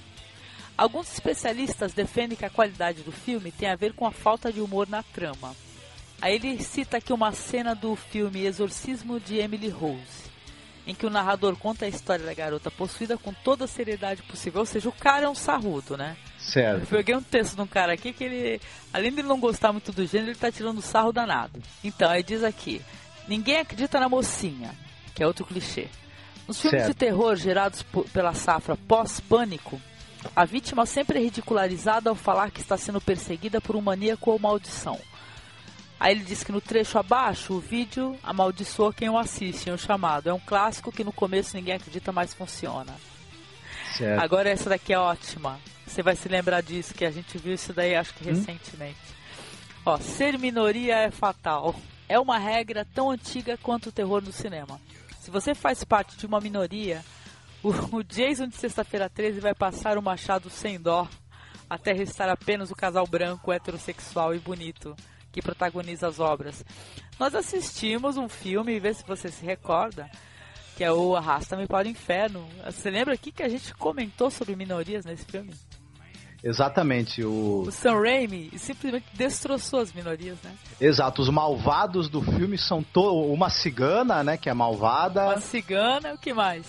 [0.76, 4.62] Alguns especialistas defendem que a qualidade do filme tem a ver com a falta de
[4.62, 5.54] humor na trama.
[6.22, 10.29] Aí ele cita aqui uma cena do filme Exorcismo de Emily Rose
[10.86, 14.62] em que o narrador conta a história da garota possuída com toda a seriedade possível.
[14.62, 16.18] Ou seja, o cara é um sarrudo, né?
[16.38, 16.82] Certo.
[16.82, 18.62] Eu peguei um texto de um cara aqui que ele,
[18.94, 21.62] além de não gostar muito do gênero, ele tá tirando sarro danado.
[21.84, 22.82] Então, aí diz aqui:
[23.28, 24.72] ninguém acredita na mocinha,
[25.14, 25.88] que é outro clichê.
[26.48, 26.94] Nos filmes certo.
[26.94, 29.80] de terror gerados pela safra pós-pânico,
[30.36, 34.40] a vítima sempre é ridicularizada ao falar que está sendo perseguida por um maníaco ou
[34.40, 35.00] maldição.
[36.00, 39.78] Aí ele diz que no trecho abaixo, o vídeo amaldiçoa quem o assiste, é um
[39.78, 40.30] chamado.
[40.30, 42.96] É um clássico que no começo ninguém acredita, mas funciona.
[43.98, 44.22] Certo.
[44.22, 45.60] Agora essa daqui é ótima.
[45.86, 48.34] Você vai se lembrar disso, que a gente viu isso daí acho que hum?
[48.34, 48.98] recentemente.
[49.86, 51.76] Ó, ser minoria é fatal.
[52.08, 54.80] é uma regra tão antiga quanto o terror no cinema.
[55.20, 57.04] Se você faz parte de uma minoria,
[57.62, 61.08] o, o Jason de Sexta-feira 13 vai passar o machado sem dó
[61.70, 64.96] até restar apenas o casal branco, heterossexual e bonito
[65.32, 66.64] que protagoniza as obras.
[67.20, 70.10] Nós assistimos um filme, vê se você se recorda,
[70.76, 72.48] que é o Arrasta-me para o Inferno.
[72.66, 75.54] Você lembra aqui que a gente comentou sobre minorias nesse filme?
[76.42, 77.66] Exatamente, o...
[77.68, 80.54] O Sam Raimi simplesmente destroçou as minorias, né?
[80.80, 83.02] Exato, os malvados do filme são to...
[83.34, 85.26] uma cigana, né, que é malvada.
[85.26, 86.66] Uma cigana, o que mais?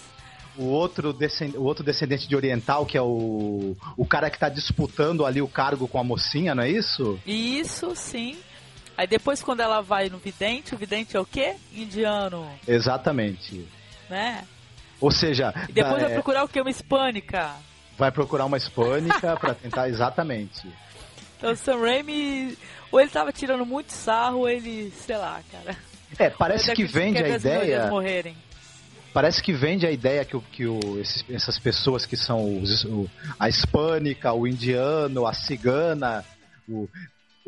[0.59, 1.57] O outro, descend...
[1.57, 5.47] o outro descendente de oriental, que é o, o cara que tá disputando ali o
[5.47, 7.21] cargo com a mocinha, não é isso?
[7.25, 8.37] Isso, sim.
[9.01, 11.57] Aí depois quando ela vai no vidente, o vidente é o quê?
[11.73, 12.47] Indiano.
[12.69, 13.67] Exatamente.
[14.11, 14.45] Né?
[15.01, 15.55] Ou seja...
[15.69, 16.05] E depois é...
[16.05, 16.61] vai procurar o quê?
[16.61, 17.55] Uma hispânica
[18.01, 20.67] vai procurar uma hispânica para tentar exatamente.
[21.37, 22.57] Então o Sam Raimi,
[22.91, 25.77] ou ele tava tirando muito sarro, ou ele, sei lá, cara.
[26.19, 27.87] É, parece que vende a ideia.
[27.87, 28.37] Morrerem.
[29.13, 33.09] Parece que vende a ideia que, que o, esses, essas pessoas que são os, o,
[33.39, 36.25] a hispânica, o indiano, a cigana,
[36.69, 36.89] o,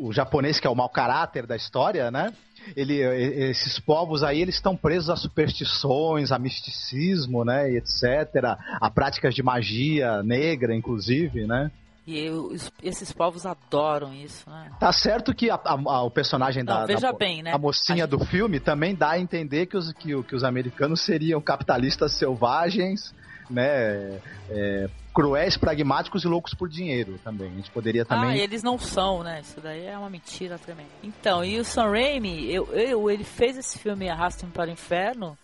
[0.03, 2.33] o japonês que é o mau caráter da história, né?
[2.75, 2.99] ele,
[3.49, 9.35] esses povos aí eles estão presos a superstições, a misticismo, né, e etc, a práticas
[9.35, 11.71] de magia negra, inclusive, né?
[12.05, 14.71] E eu, esses povos adoram isso, né?
[14.77, 17.53] Tá certo que a, a, o personagem Não, da, veja da bem, né?
[17.53, 20.99] a mocinha a do filme também dá a entender que os, que, que os americanos
[20.99, 23.15] seriam capitalistas selvagens,
[23.49, 24.19] né?
[24.49, 27.51] É, cruéis, pragmáticos e loucos por dinheiro também.
[27.51, 28.31] A gente poderia também.
[28.31, 29.41] Ah, eles não são, né?
[29.41, 30.85] Isso daí é uma mentira também.
[31.03, 35.37] Então, e o Sam Raimi, eu, eu, ele fez esse filme Arrasta-me para o Inferno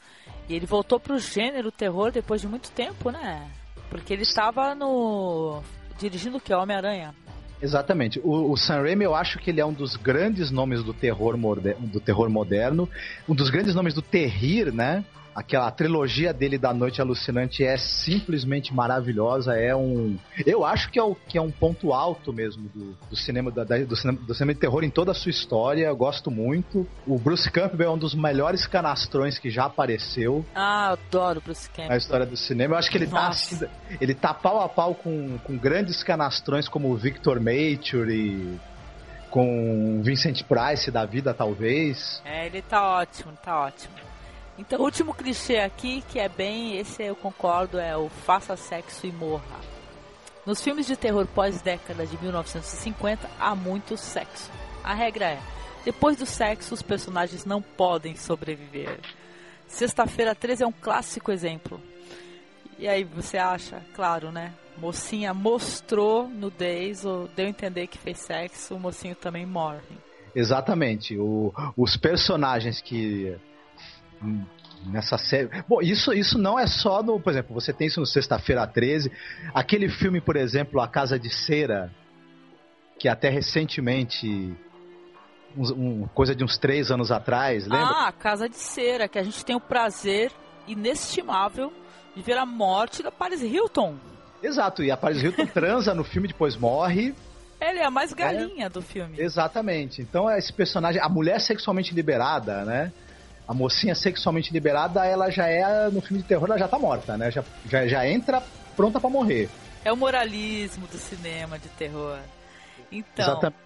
[0.47, 3.47] e ele voltou pro gênero terror depois de muito tempo, né?
[3.89, 5.61] Porque ele estava no.
[5.97, 6.53] dirigindo o que?
[6.53, 7.13] Homem-Aranha.
[7.61, 8.19] Exatamente.
[8.23, 11.37] O, o, Sam Raimi, eu acho que ele é um dos grandes nomes do terror,
[11.37, 12.89] moderno, do terror moderno,
[13.27, 15.03] um dos grandes nomes do terrir, né?
[15.35, 19.55] Aquela trilogia dele da Noite Alucinante é simplesmente maravilhosa.
[19.55, 20.17] É um.
[20.45, 23.63] Eu acho que é, o, que é um ponto alto mesmo do, do cinema, da,
[23.63, 25.85] do, cinema, do cinema de terror em toda a sua história.
[25.85, 26.87] Eu gosto muito.
[27.05, 30.45] O Bruce Campbell é um dos melhores canastrões que já apareceu.
[30.53, 31.89] Ah, adoro Bruce Campbell.
[31.89, 32.75] Na história do cinema.
[32.75, 33.65] Eu acho que ele tá Nossa.
[33.65, 38.59] tá ele tá pau a pau com, com grandes canastrões como o Victor Mature e
[39.29, 42.21] com Vincent Price da vida, talvez.
[42.25, 44.08] É, ele tá ótimo, tá ótimo.
[44.59, 49.07] Então, o último clichê aqui, que é bem, esse eu concordo, é o faça sexo
[49.07, 49.57] e morra.
[50.45, 54.51] Nos filmes de terror pós-década de 1950, há muito sexo.
[54.83, 55.39] A regra é:
[55.85, 58.99] depois do sexo, os personagens não podem sobreviver.
[59.65, 61.79] Sexta-feira 13 é um clássico exemplo.
[62.77, 64.53] E aí você acha, claro, né?
[64.77, 69.97] Mocinha mostrou nudez ou deu a entender que fez sexo, o mocinho também morre.
[70.35, 71.17] Exatamente.
[71.17, 73.37] O, os personagens que
[74.85, 75.49] nessa série.
[75.67, 77.19] Bom, isso, isso não é só no.
[77.19, 79.11] Por exemplo, você tem isso no Sexta-feira 13.
[79.53, 81.91] Aquele filme, por exemplo, A Casa de Cera,
[82.97, 84.55] que até recentemente.
[85.57, 88.07] Um, um, coisa de uns três anos atrás, lembra?
[88.07, 90.31] Ah, Casa de Cera, que a gente tem o prazer
[90.67, 91.73] inestimável
[92.15, 93.97] de ver a morte da Paris Hilton.
[94.43, 97.15] Exato, e a Paris Hilton transa no filme, depois morre.
[97.59, 99.19] Ele é a mais galinha é, do filme.
[99.19, 100.01] Exatamente.
[100.01, 102.93] Então, esse personagem, a mulher sexualmente liberada, né?
[103.49, 107.17] A mocinha sexualmente liberada, ela já é, no filme de terror, ela já tá morta,
[107.17, 107.31] né?
[107.31, 108.43] Já, já, já entra
[108.75, 109.49] pronta para morrer.
[109.83, 112.19] É o moralismo do cinema de terror.
[112.91, 113.25] Então.
[113.25, 113.57] Exatamente.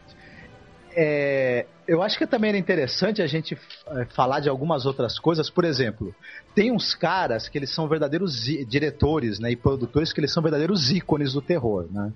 [0.96, 5.50] É, eu acho que também era interessante a gente é, falar de algumas outras coisas.
[5.50, 6.16] Por exemplo,
[6.56, 10.92] tem uns caras que eles são verdadeiros diretores né, e produtores que eles são verdadeiros
[10.92, 11.88] ícones do terror.
[11.92, 12.10] Né?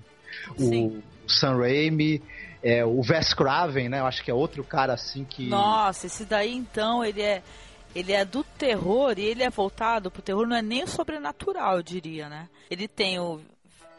[0.58, 2.22] O, o Sam Raimi,
[2.62, 4.00] é, o Wes Craven, né?
[4.00, 5.46] Eu acho que é outro cara assim que.
[5.46, 7.42] Nossa, esse daí então, ele é.
[7.94, 11.76] Ele é do terror e ele é voltado pro terror, não é nem o sobrenatural,
[11.76, 12.48] eu diria, né?
[12.70, 13.40] Ele tem o.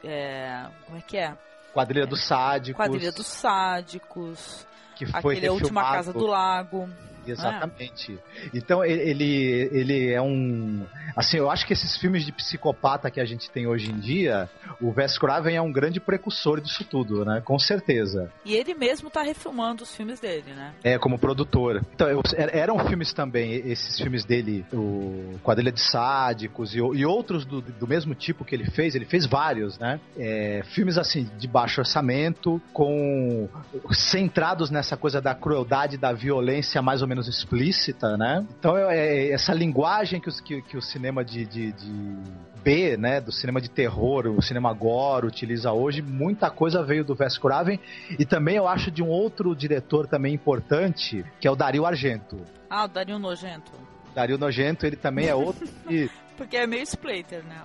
[0.04, 1.36] É, como é que é?
[1.74, 2.78] Quadrilha dos Sádicos.
[2.78, 4.68] Quadrilha dos Sádicos.
[4.96, 6.90] Que foi aquele A Última Casa do Lago.
[7.32, 8.18] Exatamente.
[8.36, 8.50] É.
[8.54, 10.86] Então ele, ele é um.
[11.16, 14.50] Assim, eu acho que esses filmes de psicopata que a gente tem hoje em dia,
[14.82, 17.42] o Wes Craven é um grande precursor disso tudo, né?
[17.44, 18.32] Com certeza.
[18.46, 20.74] E ele mesmo tá refilmando os filmes dele, né?
[20.84, 21.82] É, como produtor.
[21.94, 27.06] Então, eu, er, eram filmes também, esses filmes dele, o Quadrilha de Sádicos e, e
[27.06, 30.00] outros do, do mesmo tipo que ele fez, ele fez vários, né?
[30.18, 33.50] É, filmes assim, de baixo orçamento, com
[33.92, 38.46] centrados nessa coisa da crueldade, da violência mais ou menos explícita, né?
[38.60, 42.18] Então, é, essa linguagem que, os, que, que o cinema cinema de, de, de
[42.64, 47.16] B, né, do cinema de terror, o cinema gore utiliza hoje, muita coisa veio do
[47.20, 47.80] Wes Craven
[48.18, 52.38] e também eu acho de um outro diretor também importante, que é o Dario Argento.
[52.70, 53.72] Ah, o Dario Nojento.
[54.14, 56.10] Dario Nojento, ele também é outro que...
[56.38, 57.62] Porque é meio splater, né?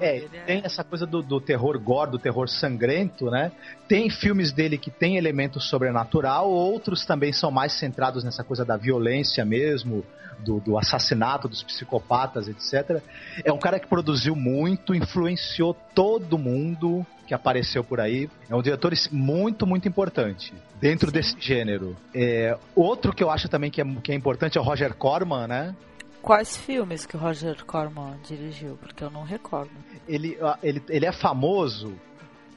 [0.00, 3.52] É, é, tem essa coisa do, do, terror gore, do terror sangrento, né?
[3.86, 8.76] Tem filmes dele que tem elemento sobrenatural, outros também são mais centrados nessa coisa da
[8.76, 10.04] violência mesmo,
[10.40, 13.02] do, do, assassinato dos psicopatas, etc.
[13.44, 18.28] É um cara que produziu muito, influenciou todo mundo que apareceu por aí.
[18.48, 21.12] É um diretor muito, muito importante dentro Sim.
[21.12, 21.96] desse gênero.
[22.14, 25.46] É, outro que eu acho também que é, que é importante é o Roger Corman,
[25.46, 25.74] né?
[26.24, 28.78] Quais filmes que o Roger Corman dirigiu?
[28.80, 29.70] Porque eu não recordo.
[30.08, 31.94] Ele, ele, ele é famoso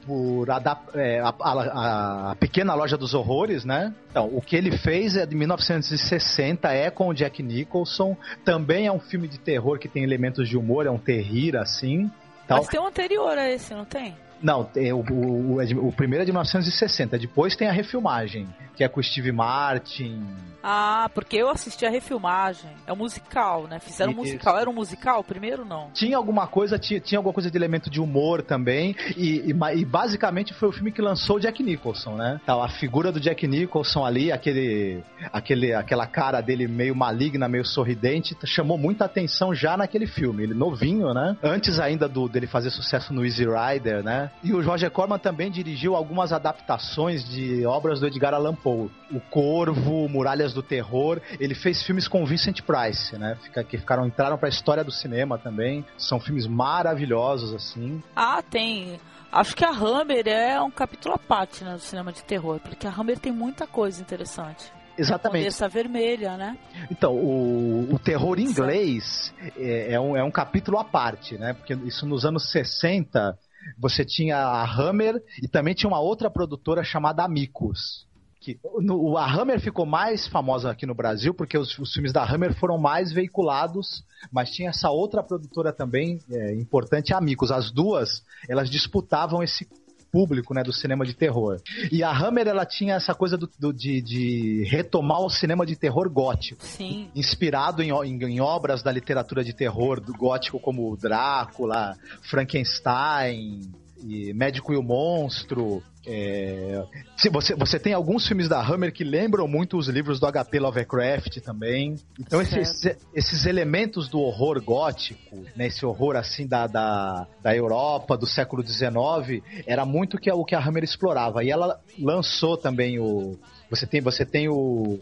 [0.06, 3.94] por adap é, a, a, a, Pequena Loja dos Horrores, né?
[4.10, 8.16] Então, o que ele fez é de 1960, é com o Jack Nicholson.
[8.42, 12.10] Também é um filme de terror que tem elementos de humor, é um terrir assim.
[12.46, 12.58] Tal.
[12.58, 14.16] Mas tem um anterior a esse, não tem?
[14.40, 18.48] Não, é, o, o, o, o, primeiro é de 1960, depois tem a refilmagem,
[18.78, 20.24] que é com o Steve Martin.
[20.62, 22.70] Ah, porque eu assisti a refilmagem.
[22.86, 23.80] É um musical, né?
[23.80, 24.56] Fizeram um musical.
[24.56, 25.90] Era um musical primeiro não?
[25.92, 28.94] Tinha alguma coisa, tinha, tinha alguma coisa de elemento de humor também.
[29.16, 32.40] E, e, e, basicamente foi o filme que lançou o Jack Nicholson, né?
[32.40, 35.02] Então, a figura do Jack Nicholson ali, aquele,
[35.32, 40.44] aquele, aquela cara dele meio maligna, meio sorridente, chamou muita atenção já naquele filme.
[40.44, 41.36] Ele novinho, né?
[41.42, 44.30] Antes ainda do dele fazer sucesso no Easy Rider, né?
[44.44, 48.67] E o Roger Corman também dirigiu algumas adaptações de obras do Edgar Allan Poe.
[48.68, 51.20] O Corvo, Muralhas do Terror.
[51.38, 53.38] Ele fez filmes com Vincent Price, né?
[53.68, 55.84] Que ficaram entraram para a história do cinema também.
[55.96, 58.02] São filmes maravilhosos assim.
[58.14, 59.00] Ah, tem.
[59.30, 62.86] Acho que a Hammer é um capítulo à parte né, do cinema de terror, porque
[62.86, 64.72] a Hammer tem muita coisa interessante.
[64.96, 65.46] Exatamente.
[65.46, 66.58] Essa vermelha, né?
[66.90, 71.52] Então, o, o terror inglês é, é, um, é um capítulo à parte, né?
[71.52, 73.38] Porque isso nos anos 60
[73.78, 78.07] você tinha a Hammer e também tinha uma outra produtora chamada Amicus.
[78.48, 82.24] Que, no, a Hammer ficou mais famosa aqui no Brasil porque os, os, filmes da
[82.24, 87.50] Hammer foram mais veiculados, mas tinha essa outra produtora também é, importante, a Amicus.
[87.50, 89.68] As duas, elas disputavam esse
[90.10, 91.60] público, né, do cinema de terror.
[91.92, 95.76] E a Hammer, ela tinha essa coisa do, do de, de, retomar o cinema de
[95.76, 96.64] terror gótico.
[96.64, 97.10] Sim.
[97.14, 103.60] Inspirado em, em, em, obras da literatura de terror do gótico como Drácula, Frankenstein,
[104.04, 106.82] e Médico e o Monstro, é,
[107.30, 111.38] você, você tem alguns filmes da Hammer que lembram muito os livros do HP Lovecraft
[111.40, 111.96] também.
[112.18, 118.16] Então esses, esses elementos do horror gótico, né, esse horror assim da, da, da Europa
[118.16, 121.44] do século XIX, era muito que, o que a Hammer explorava.
[121.44, 123.38] E ela lançou também o.
[123.68, 124.98] Você tem, você tem o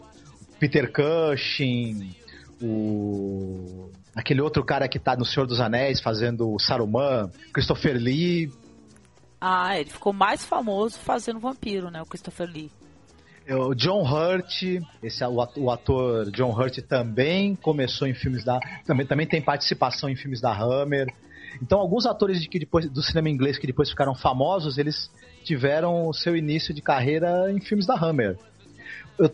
[0.59, 2.11] Peter Cushing,
[2.61, 8.51] o aquele outro cara que tá no Senhor dos Anéis fazendo o Saruman, Christopher Lee,
[9.41, 12.01] ah, ele ficou mais famoso fazendo vampiro, né?
[12.01, 12.71] O Christopher Lee.
[13.47, 14.63] É, o John Hurt,
[15.03, 20.09] esse é o ator John Hurt também começou em filmes da também também tem participação
[20.09, 21.07] em filmes da Hammer.
[21.63, 25.11] Então alguns atores de que depois do cinema inglês que depois ficaram famosos, eles
[25.45, 28.37] tiveram o seu início de carreira em filmes da Hammer.
[29.17, 29.31] Eu,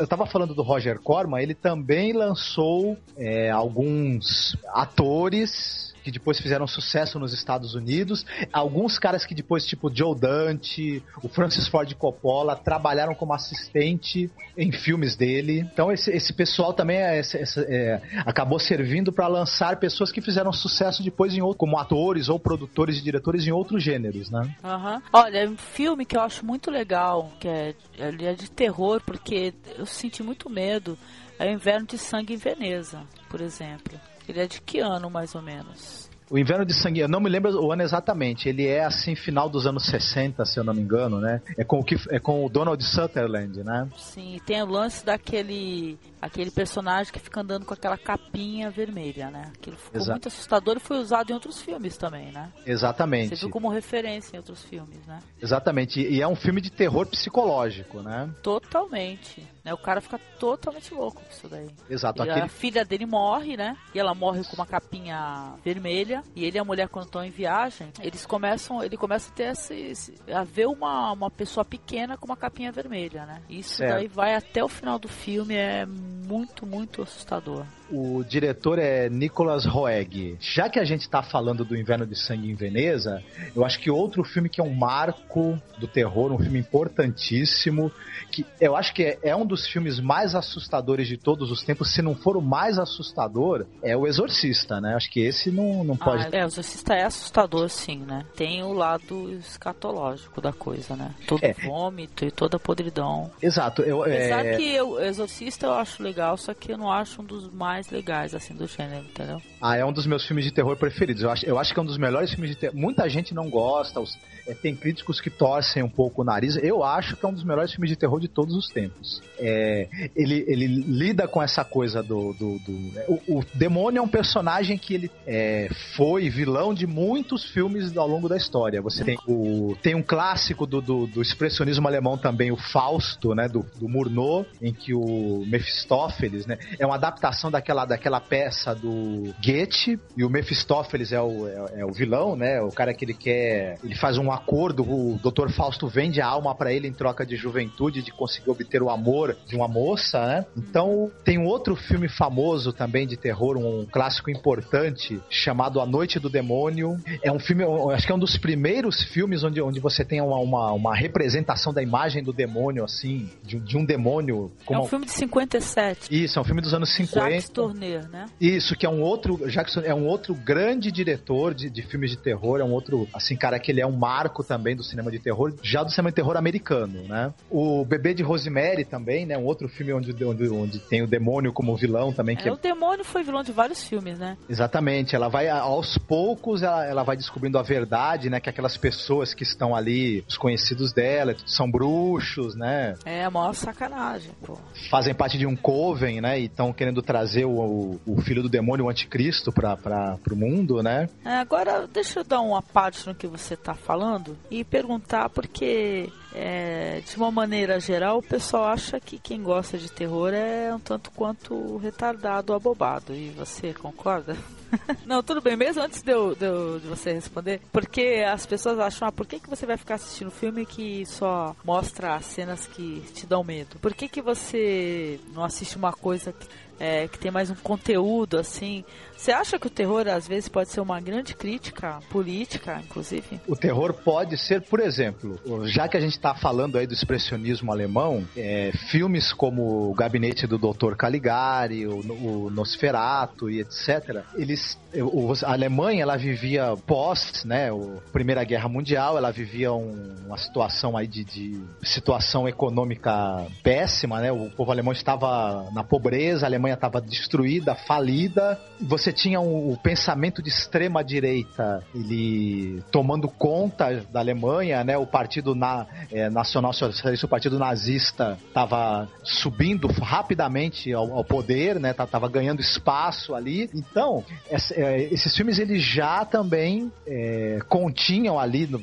[0.00, 6.68] eu tava falando do Roger Corman, ele também lançou é, alguns atores que depois fizeram
[6.68, 8.24] sucesso nos Estados Unidos.
[8.52, 14.70] Alguns caras que depois, tipo Joe Dante, o Francis Ford Coppola, trabalharam como assistente em
[14.70, 15.68] filmes dele.
[15.72, 21.02] Então esse, esse pessoal também é, é, acabou servindo para lançar pessoas que fizeram sucesso
[21.02, 24.54] depois em outro, como atores ou produtores e diretores em outros gêneros, né?
[24.62, 25.02] Uhum.
[25.12, 29.84] Olha, um filme que eu acho muito legal, que é, é de terror, porque eu
[29.84, 30.96] senti muito medo,
[31.36, 33.98] é o Inverno de Sangue em Veneza, por exemplo.
[34.28, 36.06] Ele é de que ano, mais ou menos?
[36.28, 38.48] O Inverno de Sangue, eu não me lembro o ano exatamente.
[38.48, 41.40] Ele é assim final dos anos 60, se eu não me engano, né?
[41.56, 43.88] É com o que é com o Donald Sutherland, né?
[43.96, 49.52] Sim, tem o lance daquele aquele personagem que fica andando com aquela capinha vermelha, né?
[49.54, 50.12] Aquilo ficou Exato.
[50.12, 52.50] muito assustador e foi usado em outros filmes também, né?
[52.66, 53.36] Exatamente.
[53.36, 55.20] Você viu como referência em outros filmes, né?
[55.40, 56.00] Exatamente.
[56.00, 58.28] E é um filme de terror psicológico, né?
[58.42, 59.46] Totalmente.
[59.66, 59.74] Né?
[59.74, 61.68] O cara fica totalmente louco com isso daí.
[61.90, 62.24] Exato.
[62.24, 62.46] E aquele...
[62.46, 63.76] A filha dele morre, né?
[63.92, 66.22] E ela morre com uma capinha vermelha.
[66.36, 69.48] E ele e a mulher, quando estão em viagem, eles começam, ele começa a ter
[69.48, 73.42] esse, esse, a ver uma, uma pessoa pequena com uma capinha vermelha, né?
[73.50, 73.94] Isso certo.
[73.94, 77.66] daí vai até o final do filme, é muito, muito assustador.
[77.90, 80.36] O diretor é Nicolas Roeg.
[80.40, 83.22] Já que a gente tá falando do Inverno de Sangue em Veneza,
[83.54, 87.92] eu acho que outro filme que é um marco do terror, um filme importantíssimo,
[88.30, 91.92] que eu acho que é, é um dos filmes mais assustadores de todos os tempos,
[91.92, 94.94] se não for o mais assustador, é o Exorcista, né?
[94.94, 96.24] Acho que esse não, não pode.
[96.24, 98.24] Ah, é, o Exorcista é assustador, sim, né?
[98.34, 101.14] Tem o lado escatológico da coisa, né?
[101.26, 101.52] Todo É.
[101.52, 103.30] vômito e toda podridão.
[103.40, 103.82] Exato.
[103.82, 104.56] Eu, Apesar é...
[104.56, 108.34] que o Exorcista eu acho legal, só que eu não acho um dos mais legais,
[108.34, 109.40] assim, do gênero, entendeu?
[109.60, 111.22] Ah, é um dos meus filmes de terror preferidos.
[111.22, 112.76] Eu acho, eu acho que é um dos melhores filmes de terror.
[112.76, 116.56] Muita gente não gosta, os- é, tem críticos que torcem um pouco o nariz.
[116.56, 119.20] Eu acho que é um dos melhores filmes de terror de todos os tempos.
[119.38, 122.32] É, ele, ele lida com essa coisa do.
[122.34, 122.92] do, do-
[123.26, 128.06] o, o demônio é um personagem que ele é, foi vilão de muitos filmes ao
[128.08, 128.80] longo da história.
[128.82, 133.48] Você tem, o, tem um clássico do, do, do expressionismo alemão também, o Fausto, né?
[133.48, 136.58] Do, do Murnau, em que o Mephistófeles, né?
[136.78, 141.84] É uma adaptação daquela, daquela peça do Goethe, e o Mephistófeles é o, é, é
[141.84, 142.60] o vilão, né?
[142.60, 143.78] O cara que ele quer.
[143.82, 145.48] Ele faz um acordo, o Dr.
[145.50, 149.36] Fausto vende a alma pra ele em troca de juventude, de conseguir obter o amor
[149.46, 150.46] de uma moça, né?
[150.56, 156.20] Então, tem um outro filme famoso também de terror, um clássico importante, chamado A Noite
[156.20, 156.96] do Demônio.
[157.22, 160.38] É um filme, acho que é um dos primeiros filmes onde, onde você tem uma,
[160.38, 164.52] uma, uma representação da imagem do demônio, assim, de, um- de um demônio.
[164.62, 166.24] É Como um filme de 57.
[166.24, 167.55] Isso, é um filme dos anos 50.
[167.56, 168.26] Tourneur, né?
[168.40, 169.48] Isso, que é um outro.
[169.48, 173.36] Jackson é um outro grande diretor de, de filmes de terror, é um outro, assim,
[173.36, 176.16] cara, que ele é um marco também do cinema de terror, já do cinema de
[176.16, 177.32] terror americano, né?
[177.50, 179.36] O Bebê de Rosemary também, né?
[179.38, 182.52] Um outro filme onde, onde, onde tem o demônio como vilão também, que É, é,
[182.52, 184.36] o demônio foi vilão de vários filmes, né?
[184.48, 188.40] Exatamente, ela vai aos poucos, ela, ela vai descobrindo a verdade, né?
[188.40, 192.94] Que aquelas pessoas que estão ali, os conhecidos dela, são bruxos, né?
[193.04, 194.58] É a maior sacanagem, pô.
[194.90, 196.38] Fazem parte de um coven, né?
[196.40, 199.76] E estão querendo trazer o, o, o filho do demônio, o anticristo, para
[200.22, 201.08] pro mundo, né?
[201.24, 206.10] É, agora, deixa eu dar uma parte no que você tá falando e perguntar porque,
[206.34, 210.80] é, de uma maneira geral, o pessoal acha que quem gosta de terror é um
[210.80, 213.14] tanto quanto retardado, abobado.
[213.14, 214.36] E você concorda?
[215.06, 218.78] Não, tudo bem, mesmo antes de, eu, de, eu- de você responder, porque as pessoas
[218.80, 223.00] acham, ah, por que, que você vai ficar assistindo filme que só mostra cenas que
[223.14, 223.78] te dão medo?
[223.78, 226.46] Por que, que você não assiste uma coisa que,
[226.78, 228.84] é, que tem mais um conteúdo, assim?
[229.16, 233.40] Você acha que o terror, às vezes, pode ser uma grande crítica política, inclusive?
[233.48, 237.72] O terror pode ser, por exemplo, já que a gente está falando aí do expressionismo
[237.72, 240.94] alemão, é, filmes como o Gabinete do Dr.
[240.96, 241.98] Caligari, o,
[242.46, 244.22] o Nosferatu e etc.
[244.36, 250.14] Eles, o- a Alemanha ela vivia pós, né, o Primeira Guerra Mundial, ela vivia um-
[250.26, 254.30] uma situação aí de, de situação econômica péssima, né?
[254.30, 258.60] O povo alemão estava na pobreza, a Alemanha estava destruída, falida.
[259.06, 264.98] Você tinha um- o pensamento de extrema direita, ele tomando conta da Alemanha, né?
[264.98, 271.78] O partido na, é, nacional socialista, o partido nazista, estava subindo rapidamente ao, ao poder,
[271.78, 271.92] né?
[271.92, 273.70] Tava ganhando espaço ali.
[273.72, 278.82] Então, essa- é, esses filmes eles já também é, continham ali no-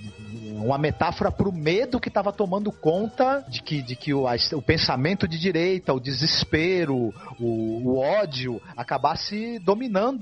[0.64, 4.36] uma metáfora para o medo que estava tomando conta de que, de que o, a-
[4.54, 10.13] o pensamento de direita, o desespero, o, o ódio acabasse dominando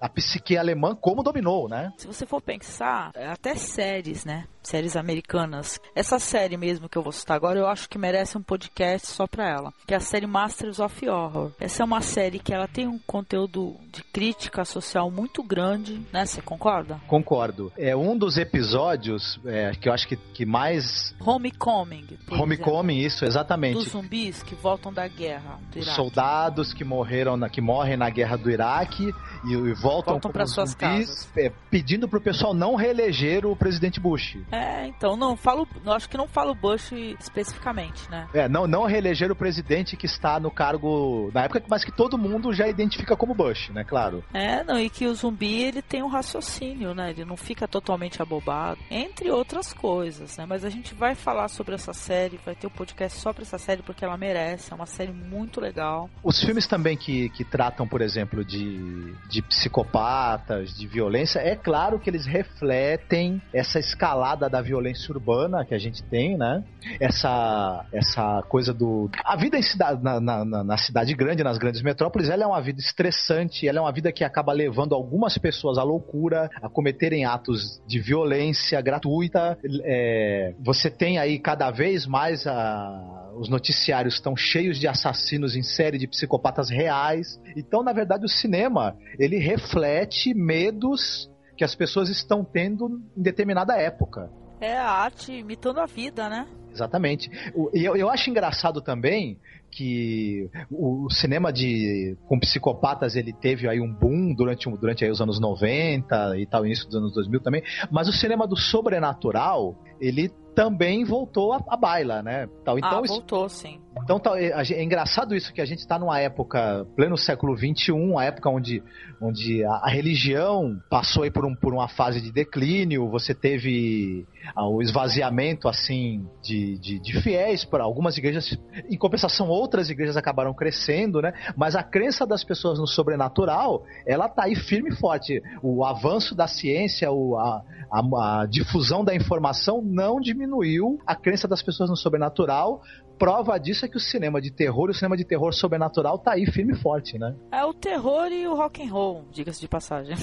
[0.00, 1.92] a psique alemã como dominou, né?
[1.96, 4.46] Se você for pensar, é, até séries, né?
[4.64, 5.80] Séries americanas.
[5.94, 9.26] Essa série mesmo que eu vou citar agora, eu acho que merece um podcast só
[9.26, 9.72] pra ela.
[9.86, 11.52] Que é a série Masters of Horror.
[11.60, 16.24] Essa é uma série que ela tem um conteúdo de crítica social muito grande, né?
[16.26, 17.00] Você concorda?
[17.06, 17.72] Concordo.
[17.76, 21.14] É um dos episódios é, que eu acho que, que mais.
[21.20, 22.06] Homecoming.
[22.30, 23.74] Homecoming, isso, exatamente.
[23.74, 28.36] Dos zumbis que voltam da guerra Os soldados que morreram na, que morrem na guerra
[28.36, 29.12] do Iraque
[29.44, 31.28] e, e voltam, Voltam pra suas casas.
[31.36, 34.38] é, pedindo pro pessoal não reeleger o presidente Bush.
[34.54, 35.66] É, então, não falo.
[35.86, 38.28] Acho que não falo Bush especificamente, né?
[38.32, 42.16] É, não, não reeleger o presidente que está no cargo na época, mas que todo
[42.16, 43.82] mundo já identifica como Bush, né?
[43.84, 44.22] Claro.
[44.32, 47.10] É, não, e que o zumbi ele tem um raciocínio, né?
[47.10, 50.46] Ele não fica totalmente abobado, entre outras coisas, né?
[50.46, 53.58] Mas a gente vai falar sobre essa série, vai ter um podcast só pra essa
[53.58, 56.08] série porque ela merece, é uma série muito legal.
[56.22, 61.98] Os filmes também que, que tratam, por exemplo, de, de psicopatas, de violência, é claro
[61.98, 66.64] que eles refletem essa escalada da violência urbana que a gente tem, né?
[67.00, 69.10] Essa, essa coisa do.
[69.24, 72.60] A vida em cidade, na, na, na cidade grande, nas grandes metrópoles, ela é uma
[72.60, 77.24] vida estressante, ela é uma vida que acaba levando algumas pessoas à loucura, a cometerem
[77.24, 79.58] atos de violência gratuita.
[79.84, 85.62] É, você tem aí cada vez mais a os noticiários estão cheios de assassinos em
[85.62, 87.40] série, de psicopatas reais.
[87.56, 93.76] Então, na verdade, o cinema ele reflete medos que as pessoas estão tendo em determinada
[93.76, 94.30] época.
[94.60, 96.46] É a arte imitando a vida, né?
[96.72, 97.30] Exatamente.
[97.72, 99.38] E eu, eu acho engraçado também
[99.76, 105.20] que o, cinema de com psicopatas ele teve aí um boom durante, durante aí os
[105.20, 110.30] anos 90 e tal, início dos anos 2000 também, mas o cinema do sobrenatural, ele
[110.54, 112.48] também voltou a, a baila, né?
[112.64, 112.78] Tal.
[112.78, 113.80] Então, ah, voltou, sim.
[114.02, 118.24] Então é, é, engraçado isso que a gente está numa época, pleno século XXI, uma
[118.24, 118.82] época onde,
[119.20, 124.26] onde a, a, religião passou aí por, um, por uma fase de declínio, você teve
[124.54, 128.58] ah, o esvaziamento assim de, de, de fiéis para algumas igrejas,
[128.88, 131.32] em compensação outras igrejas acabaram crescendo, né?
[131.56, 135.42] Mas a crença das pessoas no sobrenatural, ela tá aí firme e forte.
[135.62, 141.46] O avanço da ciência, o, a, a, a difusão da informação não diminuiu a crença
[141.46, 142.82] das pessoas no sobrenatural,
[143.18, 146.32] prova disso é que o cinema de terror e o cinema de terror sobrenatural tá
[146.32, 147.34] aí firme e forte, né?
[147.52, 150.14] É o terror e o rock and roll, diga-se de passagem.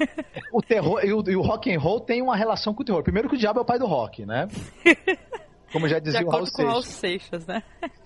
[0.52, 3.02] o terror e o, e o rock and roll tem uma relação com o terror.
[3.02, 4.48] Primeiro que o diabo é o pai do rock, né?
[5.74, 6.70] Como já dizia o Raul Seixas.
[6.70, 7.62] Raul Seixas, né?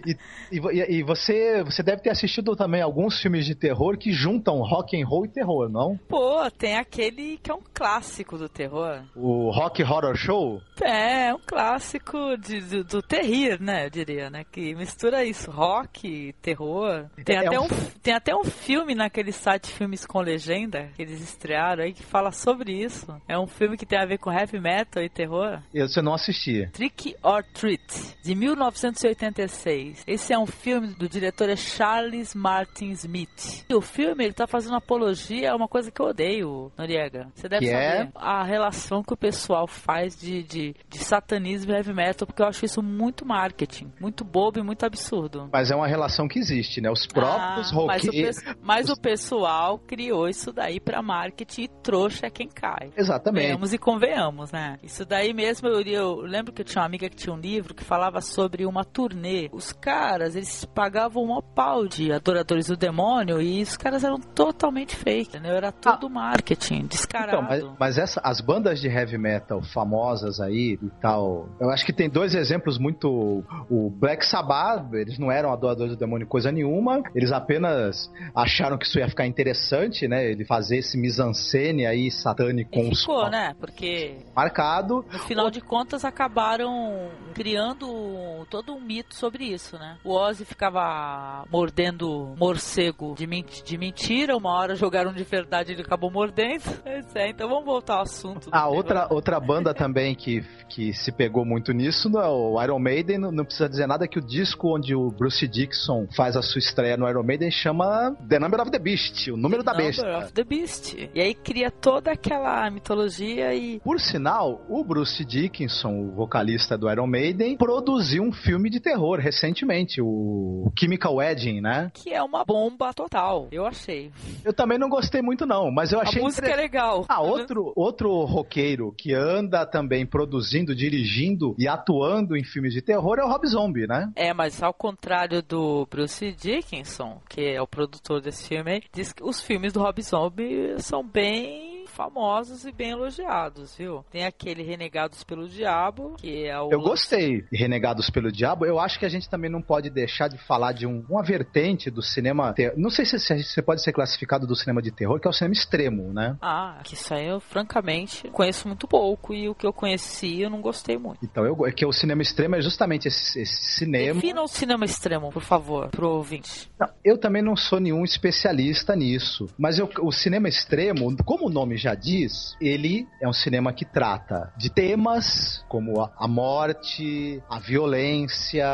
[0.06, 0.16] E,
[0.50, 4.98] e, e, você, você deve ter assistido também alguns filmes de terror que juntam rock
[4.98, 5.98] and roll e terror, não?
[6.08, 9.02] Pô, tem aquele que é um clássico do terror.
[9.14, 10.62] O Rock Horror Show?
[10.80, 13.84] É, é um clássico de, do, do terrir, né?
[13.84, 14.44] Eu diria, né?
[14.50, 17.04] Que mistura isso, rock, terror.
[17.22, 17.64] Tem, é, até um...
[17.64, 17.68] um...
[18.02, 22.32] tem até um filme naquele site Filmes com Legenda que eles estrearam aí que fala
[22.32, 23.06] sobre isso.
[23.28, 25.60] É um filme que tem a ver com heavy metal e terror.
[25.74, 26.70] Eu, você não assistia.
[26.72, 30.04] Trick or Treat, de 1986.
[30.06, 33.64] Esse é um filme do diretor é Charles Martin Smith.
[33.68, 37.32] E o filme ele tá fazendo apologia a uma coisa que eu odeio, Noriega.
[37.34, 38.10] Você deve que saber é?
[38.14, 42.46] a relação que o pessoal faz de, de, de satanismo e heavy metal, porque eu
[42.46, 45.48] acho isso muito marketing, muito bobo e muito absurdo.
[45.52, 46.88] Mas é uma relação que existe, né?
[46.88, 48.36] Os próprios ah, roqueiros...
[48.44, 52.92] Mas, o, mas o pessoal criou isso daí para marketing e trouxa é quem cai.
[52.96, 53.48] Exatamente.
[53.48, 54.78] Vemos e convenhamos, né?
[54.80, 57.47] Isso daí mesmo, eu, eu lembro que eu tinha uma amiga que tinha um livro
[57.56, 59.48] que falava sobre uma turnê.
[59.52, 64.94] Os caras, eles pagavam um pau de adoradores do demônio e os caras eram totalmente
[64.96, 65.56] fake, entendeu?
[65.56, 66.10] Era tudo ah.
[66.10, 67.42] marketing, descarado.
[67.42, 71.84] Então, mas, mas essa, as bandas de heavy metal famosas aí e tal, eu acho
[71.84, 73.44] que tem dois exemplos muito...
[73.70, 78.86] O Black Sabbath, eles não eram adoradores do demônio coisa nenhuma, eles apenas acharam que
[78.86, 80.30] isso ia ficar interessante, né?
[80.30, 83.30] Ele fazer esse mise-en-scène aí satânico com ficou, os...
[83.30, 83.54] né?
[83.58, 84.16] Porque...
[84.34, 85.04] Marcado.
[85.12, 85.50] No final o...
[85.50, 89.98] de contas, acabaram criando todo um mito sobre isso, né?
[90.04, 96.10] O Ozzy ficava mordendo morcego de, de mentira, uma hora jogaram de verdade ele acabou
[96.10, 96.62] mordendo.
[97.14, 98.48] É, então vamos voltar ao assunto.
[98.52, 102.78] A ah, outra, outra banda também que, que se pegou muito nisso, é o Iron
[102.78, 106.42] Maiden, não, não, precisa dizer nada que o disco onde o Bruce Dixon faz a
[106.42, 109.76] sua estreia no Iron Maiden chama The Number of the Beast, o número the da
[109.76, 110.02] besta.
[110.02, 111.10] Number of the Beast.
[111.14, 113.80] E aí cria toda aquela mitologia e...
[113.80, 118.78] Por sinal, o Bruce Dickinson, o vocalista do Iron Maiden, Maiden produziu um filme de
[118.78, 121.90] terror recentemente, o Chemical Wedding, né?
[121.92, 124.12] Que é uma bomba total, eu achei.
[124.44, 126.22] Eu também não gostei muito não, mas eu achei...
[126.22, 126.56] A música inter...
[126.56, 127.04] é legal.
[127.08, 133.18] Ah, outro, outro roqueiro que anda também produzindo, dirigindo e atuando em filmes de terror
[133.18, 134.12] é o Rob Zombie, né?
[134.14, 139.24] É, mas ao contrário do Bruce Dickinson, que é o produtor desse filme, diz que
[139.24, 141.67] os filmes do Rob Zombie são bem
[141.98, 144.04] famosos e bem elogiados, viu?
[144.08, 146.70] Tem aquele Renegados pelo Diabo, que é o.
[146.70, 148.64] Eu gostei de Renegados pelo Diabo.
[148.64, 151.90] Eu acho que a gente também não pode deixar de falar de um, uma vertente
[151.90, 152.54] do cinema.
[152.76, 155.54] Não sei se você pode ser classificado do cinema de terror, que é o cinema
[155.54, 156.36] extremo, né?
[156.40, 160.50] Ah, que isso aí eu, francamente, conheço muito pouco e o que eu conheci eu
[160.50, 161.18] não gostei muito.
[161.24, 164.20] Então, eu, é que o cinema extremo é justamente esse, esse cinema.
[164.20, 166.70] Defina o cinema extremo, por favor, pro ouvinte.
[166.78, 171.50] Não, eu também não sou nenhum especialista nisso, mas eu, o cinema extremo, como o
[171.50, 177.42] nome já já diz, ele é um cinema que trata de temas como a morte,
[177.48, 178.66] a violência,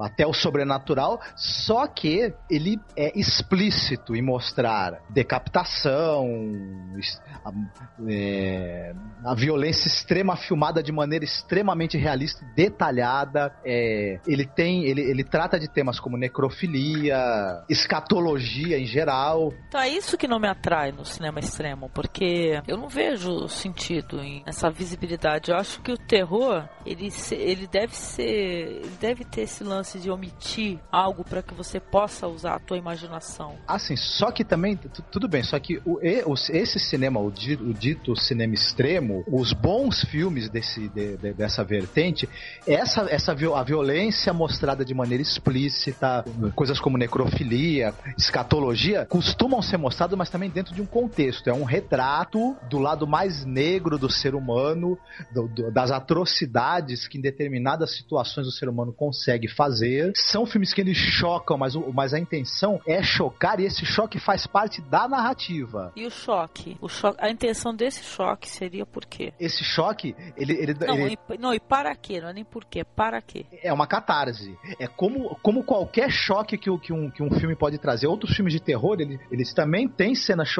[0.00, 6.26] até o sobrenatural, só que ele é explícito em mostrar decapitação,
[7.44, 7.52] a,
[8.08, 13.54] é, a violência extrema filmada de maneira extremamente realista e detalhada.
[13.64, 19.52] É, ele tem, ele, ele trata de temas como necrofilia, escatologia em geral.
[19.68, 23.48] Então é isso que não me atrai no cinema extremo, porque porque eu não vejo
[23.48, 25.50] sentido em essa visibilidade.
[25.50, 29.98] Eu acho que o terror, ele, se- ele deve ser, ele deve ter esse lance
[29.98, 33.56] de omitir algo para que você possa usar a tua imaginação.
[33.66, 37.74] Assim, só que também, tu- tudo bem, só que o, esse cinema, o, di- o
[37.74, 42.28] dito cinema extremo, os bons filmes desse, de- de- dessa vertente,
[42.66, 50.16] essa, essa a violência mostrada de maneira explícita, coisas como necrofilia, escatologia, costumam ser mostrados,
[50.16, 51.48] mas também dentro de um contexto.
[51.50, 52.11] É um retrato
[52.68, 54.98] do lado mais negro do ser humano,
[55.32, 60.12] do- do- das atrocidades que em determinadas situações o ser humano consegue fazer.
[60.14, 64.18] São filmes que eles chocam, mas, o- mas a intenção é chocar e esse choque
[64.18, 65.92] faz parte da narrativa.
[65.96, 66.76] E o choque?
[66.80, 69.32] O choque a intenção desse choque seria por quê?
[69.40, 72.20] Esse choque, ele, ele, Não, ele e, não, e para quê?
[72.20, 73.46] Não é nem por quê, para quê?
[73.62, 74.56] é uma catarse.
[74.78, 78.06] É como, como qualquer choque que, que, um, que um filme pode trazer.
[78.06, 80.54] Outros filmes de terror, ele- eles também têm cenas,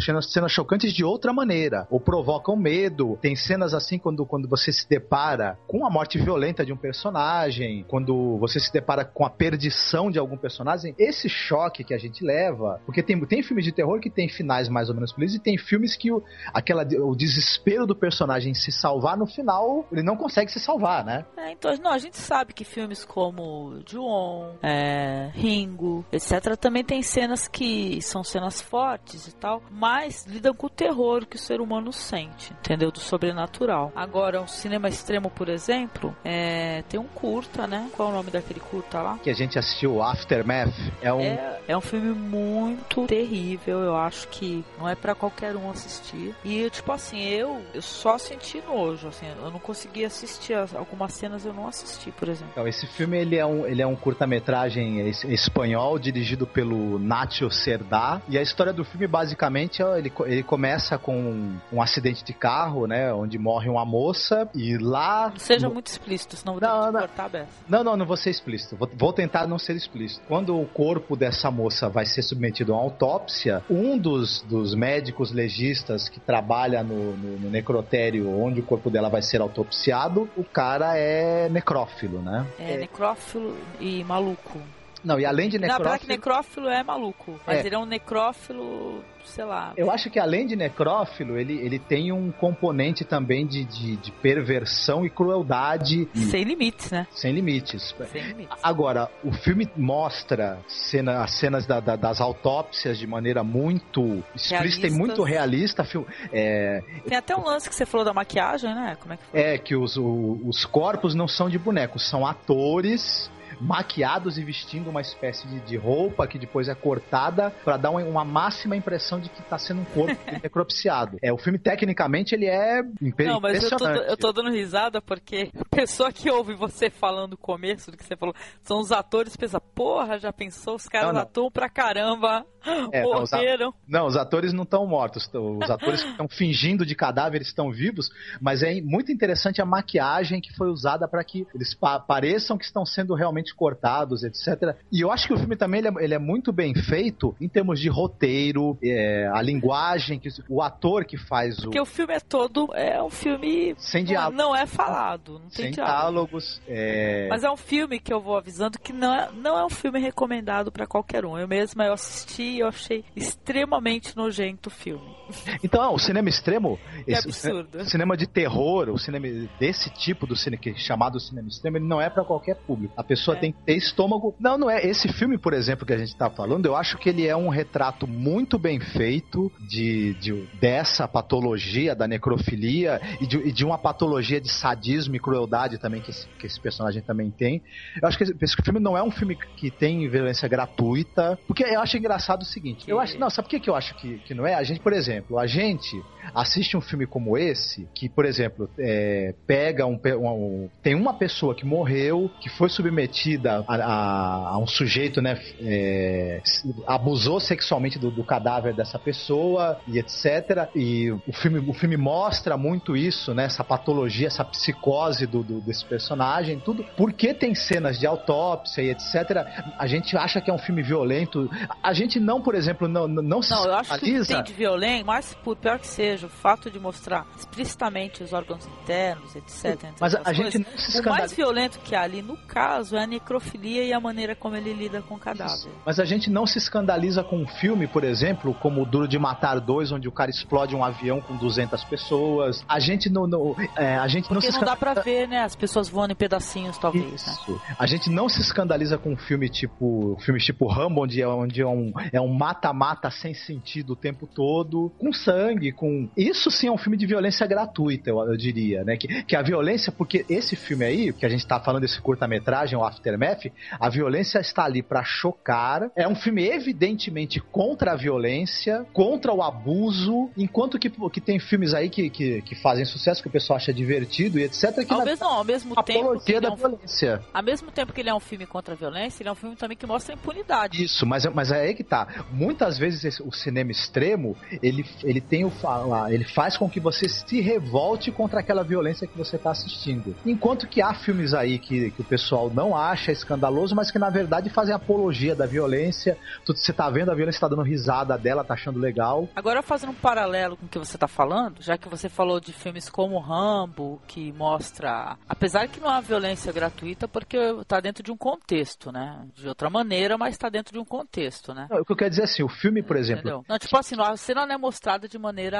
[0.00, 1.86] cenas, cenas chocantes de outra maneira.
[1.90, 3.16] Ou provocam medo.
[3.22, 7.84] Tem cenas assim quando, quando você se depara com a morte violenta de um personagem,
[7.86, 10.94] quando você se depara com a perdição de algum personagem.
[10.98, 12.80] Esse choque que a gente leva.
[12.84, 15.56] Porque tem, tem filmes de terror que tem finais mais ou menos felizes e tem
[15.56, 16.20] filmes que o,
[16.52, 21.24] aquela, o desespero do personagem se salvar no final, ele não consegue se salvar, né?
[21.36, 27.02] É, então, não, a gente sabe que filmes como Ju-On, é, Ringo, etc., também tem
[27.02, 31.92] cenas que são cenas fortes e tal, mas lidam com terror que o ser humano
[31.92, 32.92] sente, entendeu?
[32.92, 33.92] Do sobrenatural.
[33.96, 37.90] Agora, um cinema extremo, por exemplo, é, tem um curta, né?
[37.96, 39.18] Qual é o nome daquele curta lá?
[39.22, 40.72] que a gente assistiu, Aftermath,
[41.02, 41.20] é um.
[41.20, 46.32] É, é um filme muito terrível, eu acho que não é pra qualquer um assistir.
[46.44, 51.12] E, tipo assim, eu, eu só senti nojo, assim, eu não consegui assistir as- algumas
[51.12, 52.50] cenas, eu não assisti, por exemplo.
[52.52, 57.50] Então, esse filme ele é um, ele é um curta-metragem es- espanhol dirigido pelo Nacho
[57.50, 58.22] Cerdá.
[58.28, 60.67] E a história do filme, basicamente, é, ele, ele começa
[60.98, 63.12] com um acidente de carro, né?
[63.12, 64.48] Onde morre uma moça.
[64.54, 65.30] E lá.
[65.30, 67.00] Não seja no- muito explícito, senão vou Não, ter que não.
[67.00, 67.46] cortar a beça.
[67.68, 68.76] Não, não, não vou ser explícito.
[68.76, 70.22] Vou, vou tentar não ser explícito.
[70.26, 75.32] Quando o corpo dessa moça vai ser submetido a uma autópsia, um dos, dos médicos
[75.32, 80.44] legistas que trabalha no, no- no necrotério onde o corpo dela vai ser autopsiado, o
[80.44, 82.46] cara é necrófilo, né?
[82.58, 84.60] É, necrófilo e maluco.
[85.04, 86.00] Não, e além de Não, apesar necrófilo.
[86.00, 87.66] que necrófilo é maluco, mas É.
[87.66, 89.72] ele é um necrófilo, sei lá.
[89.76, 94.10] Eu acho que além de necrófilo, ele, ele tem um componente também de, de, de
[94.12, 97.06] perversão e crueldade Sem limites, né?
[97.12, 97.94] sem limites.
[98.10, 98.58] Sem limites.
[98.62, 104.54] Agora, o filme mostra cena, as cenas da- da- das autópsias de maneira muito explícita
[104.54, 104.92] e Realistas.
[104.96, 105.86] muito realista.
[106.32, 108.96] É, Tem até um lance que você falou da maquiagem, né?
[109.00, 109.40] Como é que foi?
[109.40, 113.30] é que os, os corpos não são de bonecos, são atores
[113.60, 118.02] maquiados e vestindo uma espécie de, de roupa que depois é cortada para dar uma,
[118.02, 121.18] uma máxima impressão de que tá sendo um corpo necropsiado.
[121.22, 124.10] É, o filme tecnicamente ele é impe- Não, mas eu tô, impressionante.
[124.10, 128.04] eu tô dando risada porque a pessoa que ouve você falando no começo do que
[128.04, 130.76] você falou são os atores pensa, porra, já pensou?
[130.76, 131.22] Os caras Não, não.
[131.22, 132.44] atuam pra caramba,
[132.92, 133.40] É, não, os a-.
[133.86, 135.28] Não, os atores não estão mortos.
[135.32, 138.10] Os atores que estão fingindo de cadáver estão vivos,
[138.40, 142.64] mas é muito interessante a maquiagem que foi usada para que eles pa- pareçam que
[142.64, 144.76] estão sendo realmente cortados, etc.
[144.92, 147.48] E eu acho que o filme também ele é, ele é muito bem feito em
[147.48, 151.62] termos de roteiro, é, a linguagem, que o ator que faz o.
[151.62, 153.74] Porque o filme é todo, é um filme...
[153.78, 154.36] Sem não- diálogo.
[154.36, 155.98] Não é falado, não Sem diálogo.
[156.38, 156.60] diálogos.
[156.68, 159.70] é, Mas é um filme que eu vou avisando que não é, não é um
[159.70, 161.38] filme recomendado pra qualquer um.
[161.38, 165.16] Eu mesma eu assisti e eu achei extremamente nojento o filme.
[165.62, 166.78] Então, é, o cinema extremo.
[167.04, 167.78] Que esse- absurdo.
[167.78, 169.26] O cinema de terror, o cinema
[169.58, 172.92] desse tipo do cinema que é chamado cinema extremo, ele não é pra qualquer público.
[172.96, 173.40] A pessoa É.
[173.40, 174.34] tem que ter estômago.
[174.40, 174.84] Não, não é.
[174.84, 177.48] Esse filme, por exemplo, que a gente tá falando, eu acho que ele é um
[177.48, 183.78] retrato muito bem feito de, de- dessa patologia da necrofilia e de, e de uma
[183.78, 187.62] patologia de sadismo e crueldade também que esse, que esse personagem também tem.
[188.00, 191.62] Eu acho que esse, esse filme não é um filme que tem violência gratuita, porque
[191.64, 192.88] eu acho engraçado o seguinte.
[192.88, 194.54] Eu acho, não, sabe por que que eu acho que, que não é?
[194.54, 196.02] A gente, por exemplo, a gente
[196.34, 201.54] assiste um filme como esse, que, por exemplo, é, pega um, um- Tem uma pessoa
[201.54, 205.38] que morreu, que foi submetida a, a- a um sujeito, né?
[205.60, 206.40] é,
[206.86, 210.68] abusou sexualmente do, do cadáver dessa pessoa e etc.
[210.74, 213.44] E o filme, o filme mostra muito isso, né?
[213.44, 216.84] Essa patologia, essa psicose do, do- desse personagem, tudo.
[216.96, 219.46] Porque tem cenas de autópsia e etc.
[219.78, 221.48] A gente acha que é um filme violento.
[221.82, 225.06] A gente não, por exemplo, não, não se Não, eu acho que tem de violento,
[225.44, 229.90] por pior que seja, o fato de mostrar explicitamente os órgãos internos, etc.
[230.00, 231.34] Mas a, a gente coisas, não se O mais escandaliza.
[231.36, 235.02] violento que há ali, no caso, é a necrofilia e a maneira como ele lida
[235.02, 235.70] com o cadáver.
[235.84, 239.18] Mas a gente não se escandaliza com um filme, por exemplo, como o Duro de
[239.18, 242.64] Matar 2, onde o cara explode um avião com 200 pessoas.
[242.68, 245.28] A gente não, não- é, a gente não Porque se não dá pra escandaliza- ver,
[245.28, 245.42] né?
[245.42, 247.32] As pessoas voando em pedacinhos, talvez, né?
[247.32, 247.60] Isso.
[247.78, 251.60] A gente não se escandaliza com um filme tipo filmes tipo Rambo, onde é, onde
[251.62, 256.68] é um é um mata-mata sem sentido o tempo todo, com sangue, com isso sim
[256.68, 258.96] é um filme de violência gratuita, eu, eu diria, né?
[258.96, 262.78] Que, que a violência, porque esse filme aí, que a gente tá falando desse curta-metragem,
[262.78, 263.46] o Aftermath,
[263.78, 265.90] a violência está ali pra chocar.
[265.96, 271.74] É um filme evidentemente contra a violência, contra o abuso, enquanto que, que tem filmes
[271.74, 274.84] aí que, que, que fazem sucesso, que o pessoal acha divertido e etc.
[274.86, 277.22] Que Ao na mesmo, ao mesmo tempo que ele da é um, violência.
[277.32, 279.56] ao mesmo tempo que ele é um filme contra a violência, ele é um filme
[279.56, 280.82] também que mostra a impunidade.
[280.82, 282.24] Isso, mas, mas é aí que tá.
[282.32, 285.50] Muitas vezes esse- o cinema extremo, ele, ele tem o
[285.88, 290.14] fa- ele faz com que você se revolte contra aquela violência que você tá assistindo.
[290.24, 294.10] Enquanto que há filmes aí que, que o pessoal não acha escandaloso, mas que na
[294.10, 296.16] verdade fazem apologia da violência.
[296.44, 299.28] Tu, você tá vendo a violência, tá dando risada dela, tá achando legal.
[299.34, 302.52] Agora, fazendo um paralelo com o que você está falando, já que você falou de
[302.52, 305.16] filmes como Rambo, que mostra.
[305.28, 309.26] Apesar que não há violência gratuita, porque está dentro de um contexto, né?
[309.34, 311.66] De outra maneira, mas está dentro de um contexto, né?
[311.70, 313.44] Não, o que eu quero dizer é assim, o filme, por exemplo, Entendeu?
[313.48, 315.58] Não, tipo assim, a cena não é mostrada de maneira.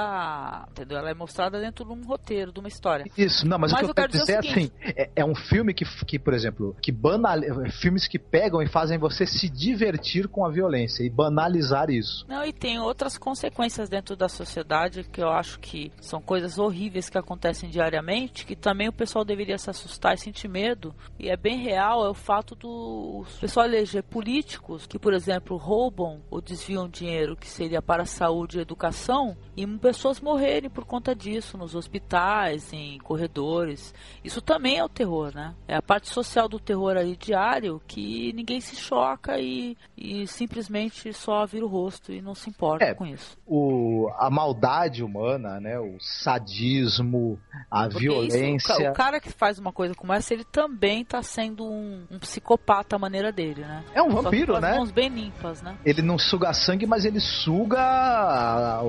[0.71, 0.99] Entendeu?
[0.99, 3.05] Ela é mostrada dentro de um roteiro, de uma história.
[3.17, 5.75] Isso, não, mas, Mas o que eu, quero dizer, é assim, é, é um filme
[5.75, 7.39] que, que, por exemplo, que banal,
[7.81, 12.25] filmes que pegam e fazem você se divertir com a violência e banalizar isso.
[12.29, 17.09] Não, e tem outras consequências dentro da sociedade que eu acho que são coisas horríveis
[17.09, 20.95] que acontecem diariamente, que também o pessoal deveria se assustar e sentir medo.
[21.19, 26.23] E é bem real, é o fato do pessoal eleger políticos que, por exemplo, roubam
[26.31, 29.67] ou desviam dinheiro que seria para a saúde e educação e
[30.09, 33.95] pessoas morrerem por conta disso nos hospitais, em corredores.
[34.25, 35.55] Isso também é o terror, né?
[35.67, 41.13] É a parte social do terror aí diário que ninguém se choca e, e simplesmente
[41.13, 43.37] só vira o rosto e não se importa É, com isso.
[43.47, 47.39] O, a maldade humana, né, o sadismo,
[47.71, 48.91] a Porque isso, o violência.
[48.91, 52.97] o cara que faz uma coisa como essa, ele também tá sendo um, um psicopata
[52.97, 53.85] à maneira dele, né?
[53.95, 54.77] É um Só vampiro, com as né?
[54.77, 55.77] mãos bem limpas, né?
[55.85, 58.81] Ele não suga sangue, mas ele suga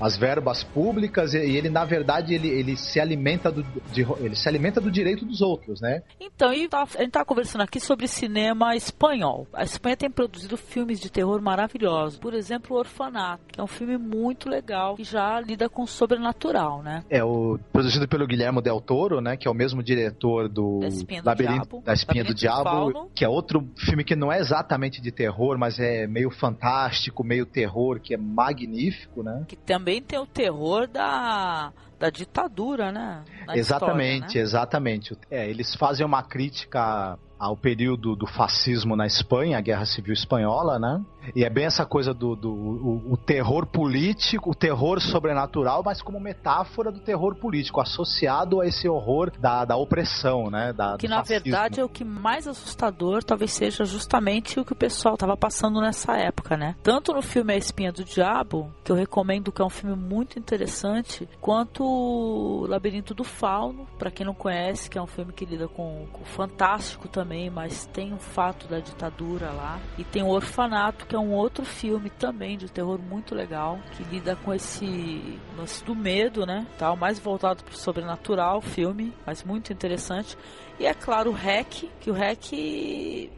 [0.00, 3.62] as verbas públicas e ele, na verdade, ele, ele se alimenta do,
[3.92, 6.02] de- ele se alimenta do direito dos outros, né?
[6.20, 9.46] Então, e tá- a gente tá conversando aqui sobre cinema espanhol.
[9.52, 12.18] A Espanha tem produzido filmes de terror maravilhosos.
[12.18, 15.86] Por exemplo, O Orfanato, que é um filme muito legal que já lida com o
[15.86, 17.02] sobrenatural, né?
[17.08, 19.36] É o produzido pelo Guilherme Del Toro, né?
[19.36, 21.82] Que é o mesmo diretor do Da Espinha do Labirinto Diabo.
[21.84, 25.56] da Espinha Labirinto do Diabo, que é outro filme que não é exatamente de terror,
[25.58, 29.44] mas é meio fantástico, meio terror, que é magnífico, né?
[29.46, 30.55] Que também tem o terror
[30.86, 33.24] da, da ditadura, né?
[33.46, 34.42] Na exatamente, história, né?
[34.42, 35.18] exatamente.
[35.30, 40.78] É, eles fazem uma crítica ao período do fascismo na Espanha, a Guerra Civil Espanhola,
[40.78, 41.04] né?
[41.34, 46.02] E é bem essa coisa do, do o, o terror político, o terror sobrenatural, mas
[46.02, 50.72] como metáfora do terror político, associado a esse horror da, da opressão, né?
[50.72, 51.44] Da, Que na fascismo.
[51.44, 55.80] verdade é o que mais assustador talvez seja justamente o que o pessoal estava passando
[55.80, 56.76] nessa época, né?
[56.82, 60.38] Tanto no filme A Espinha do Diabo, que eu recomendo que é um filme muito
[60.38, 65.44] interessante, quanto o Labirinto do Fauno, para quem não conhece, que é um filme que
[65.44, 69.80] lida com, com o fantástico também, mas tem o fato da ditadura lá.
[69.98, 74.04] E tem o Orfanato, que é um outro filme também de terror muito legal, que
[74.04, 76.66] lida com esse lance do medo, né?
[76.78, 80.36] Tal, mais voltado pro sobrenatural, filme, mas muito interessante.
[80.78, 83.30] E é claro, o REC, que o REC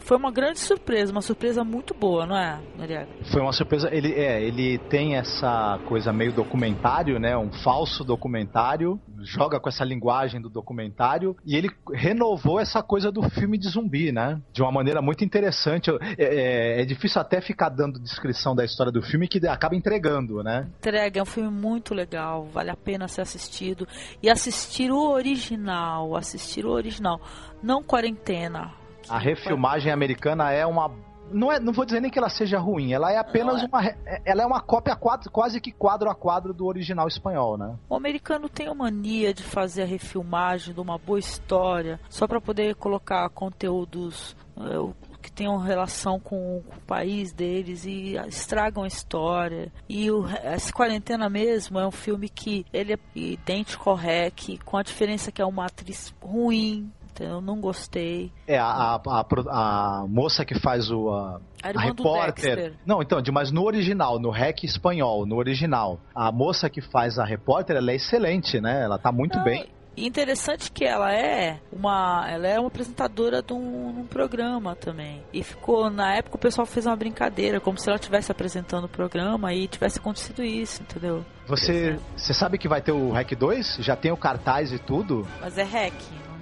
[0.00, 3.08] foi uma grande surpresa, uma surpresa muito boa, não é, Noriega?
[3.30, 3.88] Foi uma surpresa.
[3.92, 7.36] Ele, é, ele tem essa coisa meio documentário, né?
[7.36, 9.00] Um falso documentário.
[9.22, 11.36] Joga com essa linguagem do documentário.
[11.46, 14.40] E ele renovou essa coisa do filme de zumbi, né?
[14.52, 15.90] De uma maneira muito interessante.
[15.90, 20.42] É, é- é difícil até ficar dando descrição da história do filme que acaba entregando,
[20.42, 20.68] né?
[20.78, 23.86] Entrega, é um filme muito legal, vale a pena ser assistido.
[24.22, 27.20] E assistir o original, assistir o original,
[27.62, 28.83] não quarentena.
[29.08, 30.90] A refilmagem americana é uma.
[31.32, 33.66] Não, é, não vou dizer nem que ela seja ruim, ela é apenas é.
[33.66, 33.80] uma.
[33.80, 37.74] re- Ela é uma cópia quadro- quase que quadro a quadro do original espanhol, né?
[37.88, 42.40] O americano tem a mania de fazer a refilmagem de uma boa história só para
[42.40, 48.82] poder colocar conteúdos eh, o- que tenham relação com, com o país deles e estragam
[48.84, 49.72] a história.
[49.88, 54.76] E o, essa quarentena mesmo é um filme que ele é idêntico ao REC, com
[54.76, 56.92] a diferença que é uma atriz ruim.
[57.22, 58.32] Eu não gostei.
[58.46, 61.10] É, a, a, a, a moça que faz o.
[61.10, 62.74] A, A repórter.
[62.84, 67.24] Não, então, mas no original, no REC espanhol, no original, a moça que faz a
[67.24, 68.82] repórter, ela é excelente, né?
[68.82, 69.68] Ela tá muito Não, bem.
[69.96, 75.22] E interessante que ela é uma, ela é uma apresentadora de um, um programa também.
[75.32, 78.88] E ficou na época o pessoal fez uma brincadeira, como se ela estivesse apresentando o
[78.88, 81.24] programa e tivesse acontecido isso, entendeu?
[81.46, 83.76] Você, você sabe que vai ter o REC 2?
[83.80, 85.26] Já tem o cartaz e tudo?
[85.40, 85.94] Mas é REC,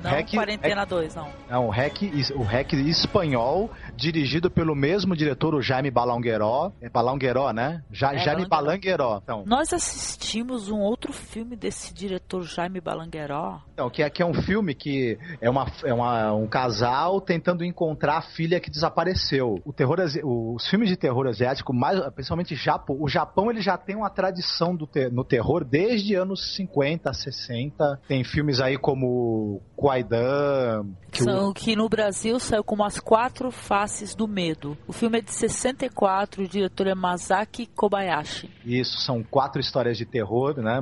[0.02, 1.28] não REC Quarentena 2, não.
[1.50, 6.72] Não, o REC, is- o REC espanhol, dirigido pelo mesmo diretor, o Jaime Balangueró.
[6.80, 7.82] É Balangueró, né?
[7.92, 9.20] Ja, É, Jaime Balangueró.
[9.22, 13.60] Então, Nós assistimos um outro filme desse diretor Jaime Balangueró.
[13.72, 17.64] então que, é, que é um filme que é, uma, é uma- um casal tentando
[17.64, 19.60] encontrar a filha que desapareceu.
[19.64, 23.96] O terror, os filmes de terror asiático, mais, principalmente Japão, o Japão ele já tem
[23.96, 28.00] uma tradição do te- no terror desde anos 50, 60.
[28.08, 33.50] Tem filmes aí como Kwaidan, que o- que no Brasil saiu como As Quatro
[33.82, 34.78] Faces do Medo.
[34.86, 38.48] O filme é de 64, o diretor é Masaki Kobayashi.
[38.64, 40.80] Isso, são quatro histórias de terror, né?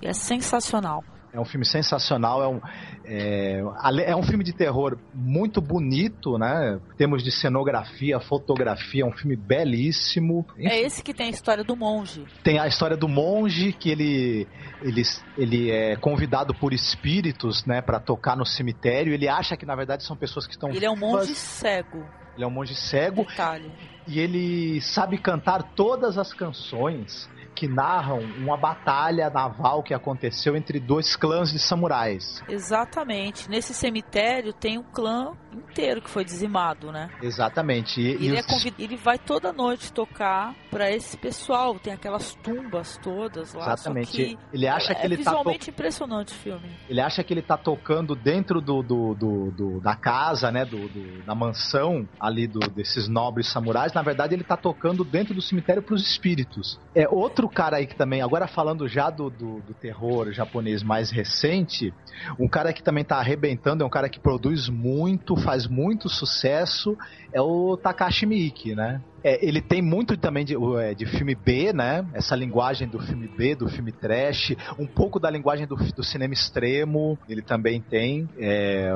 [0.00, 1.04] E é sensacional.
[1.30, 2.60] É um filme sensacional, é um,
[3.04, 3.60] é,
[4.06, 6.80] é um filme de terror muito bonito, né?
[6.96, 10.46] Temos de cenografia, fotografia, é um filme belíssimo.
[10.56, 12.24] É esse que tem a história do monge.
[12.42, 14.48] Tem a história do monge que ele,
[14.80, 15.02] ele,
[15.36, 19.12] ele é convidado por espíritos, né, para tocar no cemitério.
[19.12, 22.06] Ele acha que na verdade são pessoas que estão Ele é um monge cego.
[22.38, 23.72] Ele é um monge cego Detalhe.
[24.06, 27.28] e ele sabe cantar todas as canções
[27.58, 32.40] que narram uma batalha naval que aconteceu entre dois clãs de samurais.
[32.48, 33.50] Exatamente.
[33.50, 37.10] Nesse cemitério tem um clã inteiro que foi dizimado, né?
[37.20, 38.00] Exatamente.
[38.00, 41.76] E, E e ele, é os- convid- ele vai toda noite tocar pra esse pessoal.
[41.80, 43.72] Tem aquelas tumbas todas lá.
[43.72, 44.12] Exatamente.
[44.12, 46.70] Que Ele acha é, que ele tá visualmente impressionante o filme.
[46.88, 50.64] Ele acha que ele tá tocando dentro do, do, do- do- da casa, né?
[50.64, 53.92] Do, do- da mansão ali do, desses nobres samurais.
[53.92, 56.78] Na verdade, ele tá tocando dentro do cemitério pros espíritos.
[56.94, 61.10] É outro cara aí que também, agora falando já do, do, do terror japonês mais
[61.10, 61.92] recente,
[62.38, 66.96] um cara que também tá arrebentando, é um cara que produz muito, faz muito sucesso,
[67.32, 69.00] é o Takashi Miike, né?
[69.22, 72.06] É, ele tem muito também de, é, de filme B, né?
[72.14, 76.32] Essa linguagem do filme B, do filme trash, um pouco da linguagem do, do cinema
[76.32, 78.28] extremo, ele também tem.
[78.38, 78.88] É,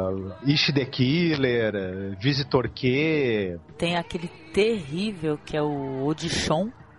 [0.45, 6.05] Ishi the Killer, Visitor Q, Tem aquele terrível que é o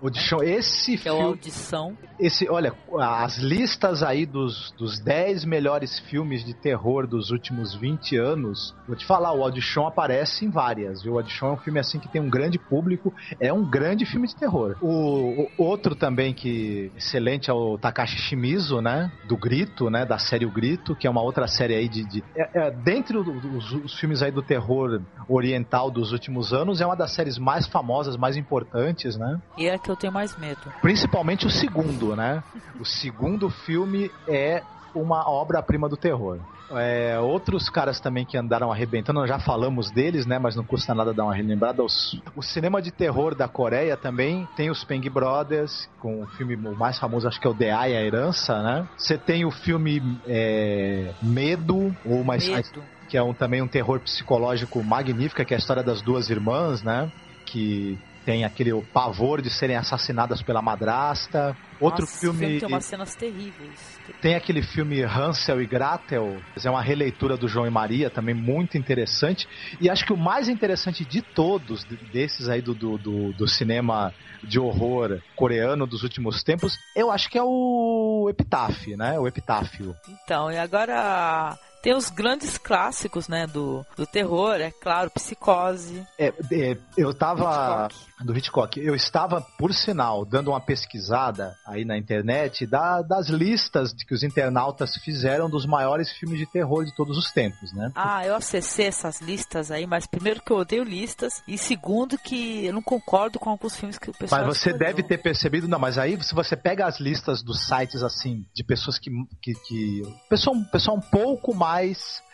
[0.04, 0.58] Audition, Audition.
[0.60, 1.98] Esse que é o filme, Audição.
[2.20, 8.18] esse, olha, as listas aí dos, dos 10 melhores filmes de terror dos últimos 20
[8.18, 11.14] anos, vou te falar, o Audition aparece em várias, viu?
[11.14, 14.28] O Audition é um filme assim que tem um grande público, é um grande filme
[14.28, 14.76] de terror.
[14.82, 19.12] O, o outro também que excelente é o Takashi Shimizu, né?
[19.26, 20.06] Do Grito, né?
[20.06, 22.04] Da série O Grito, que é uma outra série aí de...
[22.04, 26.86] de é, é, dentre os, os filmes aí do terror oriental dos últimos anos, é
[26.86, 29.40] uma das séries mais famosas, mais importantes, né?
[29.58, 30.60] E é a que eu tenho mais medo.
[30.82, 32.44] Principalmente o segundo, né?
[32.80, 34.64] O segundo filme é
[34.94, 36.40] uma obra-prima do terror.
[36.76, 40.40] É, outros caras também que andaram arrebentando, nós já falamos deles, né?
[40.40, 41.84] Mas não custa nada dar uma relembrada.
[41.84, 46.56] Os- o cinema de terror da Coreia também tem os Peng Brothers, com o filme
[46.56, 48.88] o mais famoso, acho que é o The Eye, a Herança, né?
[48.98, 52.84] Você tem o filme é, Medo, ou mais Medo.
[53.08, 56.82] que é um, também um terror psicológico magnífico, que é a história das duas irmãs,
[56.82, 57.12] né?
[57.46, 61.56] Que tem aquele pavor de serem assassinadas pela madrasta.
[61.80, 64.00] Outro Nossa, filme, tem umas cenas terríveis.
[64.22, 68.78] tem aquele filme Hansel e Gretel, é uma releitura do João e Maria, também muito
[68.78, 69.46] interessante.
[69.82, 73.48] E acho que o mais interessante de todos, de- desses aí do, do, do, do
[73.48, 74.14] cinema
[74.44, 79.20] de horror coreano dos últimos tempos, eu acho que é o Epitáfio, né?
[79.20, 79.94] O Epitáfio.
[80.08, 86.28] Então, e agora tem os grandes clássicos, né, do, do terror, é claro, Psicose, É,
[86.52, 87.88] é, eu tava.
[87.92, 88.14] Hitchcock.
[88.24, 88.80] Do Hitchcock.
[88.80, 94.24] Eu estava, por sinal, dando uma pesquisada aí na internet da- das listas que os
[94.24, 97.92] internautas fizeram dos maiores filmes de terror de todos os tempos, né?
[97.96, 102.66] Ah, eu acessei essas listas aí, mas primeiro que eu odeio listas, e segundo que
[102.66, 104.88] eu não concordo com alguns filmes que o pessoal Mas você escolheu.
[104.88, 108.64] deve ter percebido, não, mas aí se você pega as listas dos sites assim, de
[108.64, 109.12] pessoas que.
[109.42, 111.73] que, que pessoal, pessoal um pouco mais.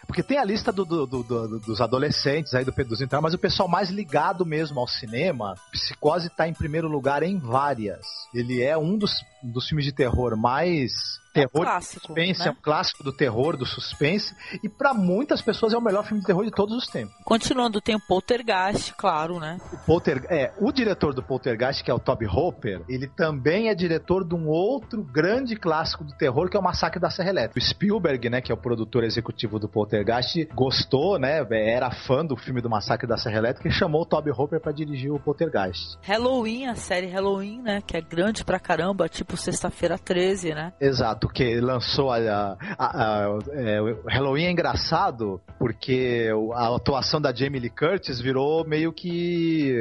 [0.07, 3.33] Porque tem a lista do- do- do- do- dos adolescentes aí do dos então, mas
[3.35, 8.05] o pessoal mais ligado mesmo ao cinema, Psicose tá em primeiro lugar em várias.
[8.33, 9.11] Ele é um dos,
[9.43, 10.91] dos filmes de terror mais
[11.35, 12.51] É um terror clássico, suspense, é né?
[12.51, 16.27] um clássico do terror, do suspense, e pra muitas pessoas é o melhor filme de
[16.27, 17.13] terror de todos os tempos.
[17.23, 19.57] Continuando, tem o Poltergeist, claro, né?
[19.71, 23.75] O, Polter, é, o diretor do Poltergeist, que é o Toby Hopper, ele também é
[23.75, 27.59] diretor de um outro grande clássico do terror, que é o Massacre da Serra Elétrica.
[27.59, 31.45] O Spielberg, né, que é o produtor executivo do Poltergeist, gostou, né?
[31.51, 34.71] Era fã do filme do Massacre da Serra Elétrica e chamou o Toby Hopper para
[34.71, 35.97] dirigir o Poltergeist.
[36.01, 37.81] Halloween, a série Halloween, né?
[37.85, 40.73] Que é grande pra caramba, tipo sexta-feira 13, né?
[40.79, 47.33] Exato, que lançou a, a, a, a é, Halloween é engraçado porque a atuação da
[47.33, 49.75] Jamie Lee Curtis virou meio que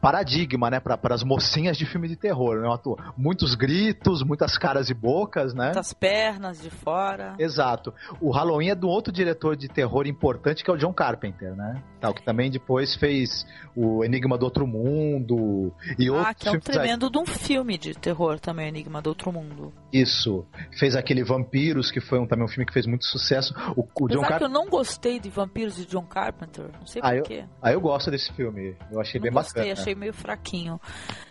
[0.00, 0.80] paradigma, né?
[0.80, 2.68] Para as mocinhas de filme de terror, né?
[3.16, 5.66] Muitos gritos, muitas caras e bocas, né?
[5.66, 7.34] Muitas pernas de fora.
[7.38, 7.92] Exato.
[8.20, 11.82] O Halloween é do outro diretor de terror importante que é o John Carpenter, né?
[12.00, 16.48] Tal, que também depois fez o Enigma do Outro Mundo e ah, outros Ah, que
[16.48, 17.12] é um tremendo aí.
[17.12, 19.72] de um filme de terror também, Enigma do Outro Mundo.
[19.92, 20.46] Isso.
[20.78, 23.54] Fez aquele Vampiros, que foi um, também um filme que fez muito sucesso.
[23.76, 24.38] O, o John Car...
[24.38, 27.44] que eu não gostei de Vampiros de John Carpenter, não sei ah, porquê.
[27.62, 28.76] Ah, eu gosto desse filme.
[28.90, 29.80] Eu achei não bem gostei, bacana.
[29.80, 30.80] achei meio fraquinho.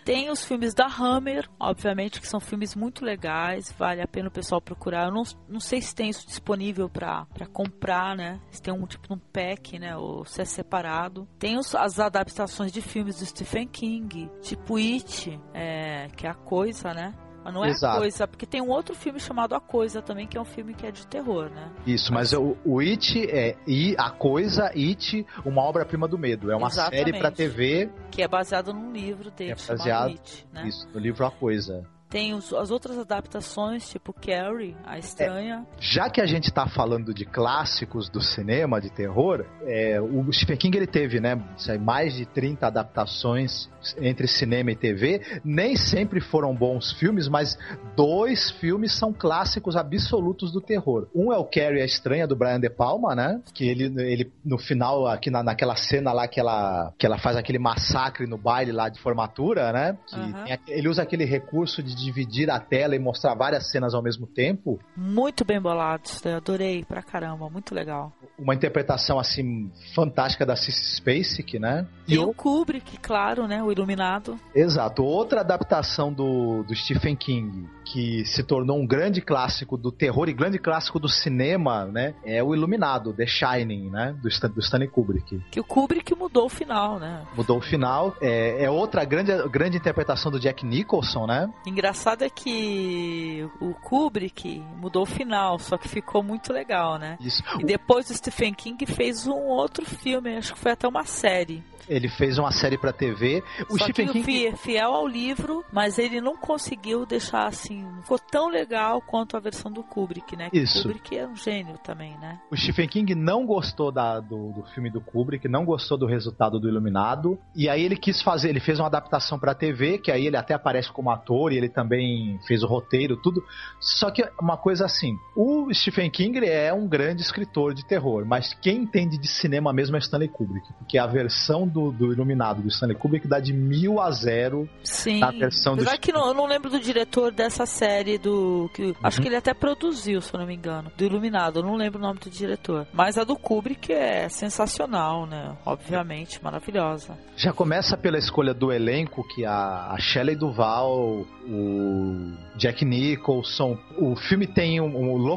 [0.05, 4.31] Tem os filmes da Hammer, obviamente, que são filmes muito legais, vale a pena o
[4.31, 5.07] pessoal procurar.
[5.07, 8.39] Eu não, não sei se tem isso disponível para comprar, né?
[8.51, 9.95] Se tem um tipo um pack, né?
[9.95, 11.27] Ou se é separado.
[11.39, 16.35] Tem os, as adaptações de filmes do Stephen King, tipo It, é, que é a
[16.35, 17.13] coisa, né?
[17.43, 17.97] Mas não é Exato.
[17.97, 20.73] a coisa, porque tem um outro filme chamado A Coisa também, que é um filme
[20.73, 21.71] que é de terror, né?
[21.85, 26.51] Isso, mas, o, o It é e A Coisa, It, uma obra-prima do medo.
[26.51, 27.05] É uma Exatamente.
[27.05, 27.89] série para TV.
[28.11, 30.67] Que é baseado num livro dele, é baseado, It, né?
[30.67, 31.85] Isso, no livro A Coisa.
[32.13, 35.65] Tem os, as outras adaptações, tipo Carrie, A Estranha.
[35.67, 40.31] É, já que a gente está falando de clássicos do cinema, de terror, é, o
[40.31, 41.35] Stephen King ele teve né,
[41.81, 45.41] mais de 30 adaptações entre cinema e TV.
[45.43, 47.57] Nem sempre foram bons filmes, mas
[47.95, 51.07] dois filmes são clássicos absolutos do terror.
[51.15, 53.41] Um é o Carrie, A Estranha, do Brian De Palma, né?
[53.55, 57.35] Que ele, ele no final, aqui na, naquela cena lá que ela, que ela faz
[57.35, 59.97] aquele massacre no baile lá de formatura, né?
[60.05, 60.45] Que uhum.
[60.67, 64.79] ele usa aquele recurso de dividir a tela e mostrar várias cenas ao mesmo tempo.
[64.95, 68.11] Muito bem bolados, eu adorei pra caramba, muito legal.
[68.37, 71.87] Uma interpretação assim fantástica da Cissy Spacek, né?
[72.07, 73.63] E, e o Kubrick, claro, né?
[73.63, 74.39] O Iluminado.
[74.53, 75.03] Exato.
[75.03, 80.33] Outra adaptação do, do Stephen King que se tornou um grande clássico do terror e
[80.33, 82.15] grande clássico do cinema, né?
[82.23, 84.15] É o Iluminado, The Shining, né?
[84.21, 85.41] Do, Stan, do Stanley Kubrick.
[85.51, 87.25] Que o Kubrick mudou o final, né?
[87.35, 88.15] Mudou o final.
[88.21, 91.51] É, é outra grande, grande interpretação do Jack Nicholson, né?
[91.65, 97.17] Engraçado é que o Kubrick mudou o final, só que ficou muito legal, né?
[97.19, 97.43] Isso.
[97.59, 101.63] E depois o Stephen King fez um outro filme, acho que foi até uma série.
[101.87, 103.43] Ele fez uma série para TV.
[103.69, 108.19] O Só Stephen que King fiel ao livro, mas ele não conseguiu deixar assim, ficou
[108.19, 110.49] tão legal quanto a versão do Kubrick, né?
[110.49, 110.79] Que Isso.
[110.79, 112.39] O Kubrick é um gênio também, né?
[112.51, 116.59] O Stephen King não gostou da, do, do filme do Kubrick, não gostou do resultado
[116.59, 120.25] do Iluminado, e aí ele quis fazer, ele fez uma adaptação para TV, que aí
[120.27, 123.43] ele até aparece como ator e ele também fez o roteiro, tudo.
[123.79, 128.53] Só que uma coisa assim, o Stephen King é um grande escritor de terror, mas
[128.53, 132.67] quem entende de cinema mesmo é Stanley Kubrick, porque a versão do, do Iluminado do
[132.67, 135.19] Stanley Kubrick dá de mil a zero Sim.
[135.19, 135.99] na versão Apesar do...
[135.99, 138.69] que não, eu não lembro do diretor dessa série do.
[138.73, 138.95] Que, uhum.
[139.03, 140.91] Acho que ele até produziu, se eu não me engano.
[140.95, 142.87] Do Iluminado, eu não lembro o nome do diretor.
[142.93, 145.55] Mas a do Kubrick é sensacional, né?
[145.65, 147.17] Obviamente, maravilhosa.
[147.35, 153.77] Já começa pela escolha do elenco, que a, a Shelley Duval, o Jack Nicholson.
[153.97, 155.33] O filme tem um, um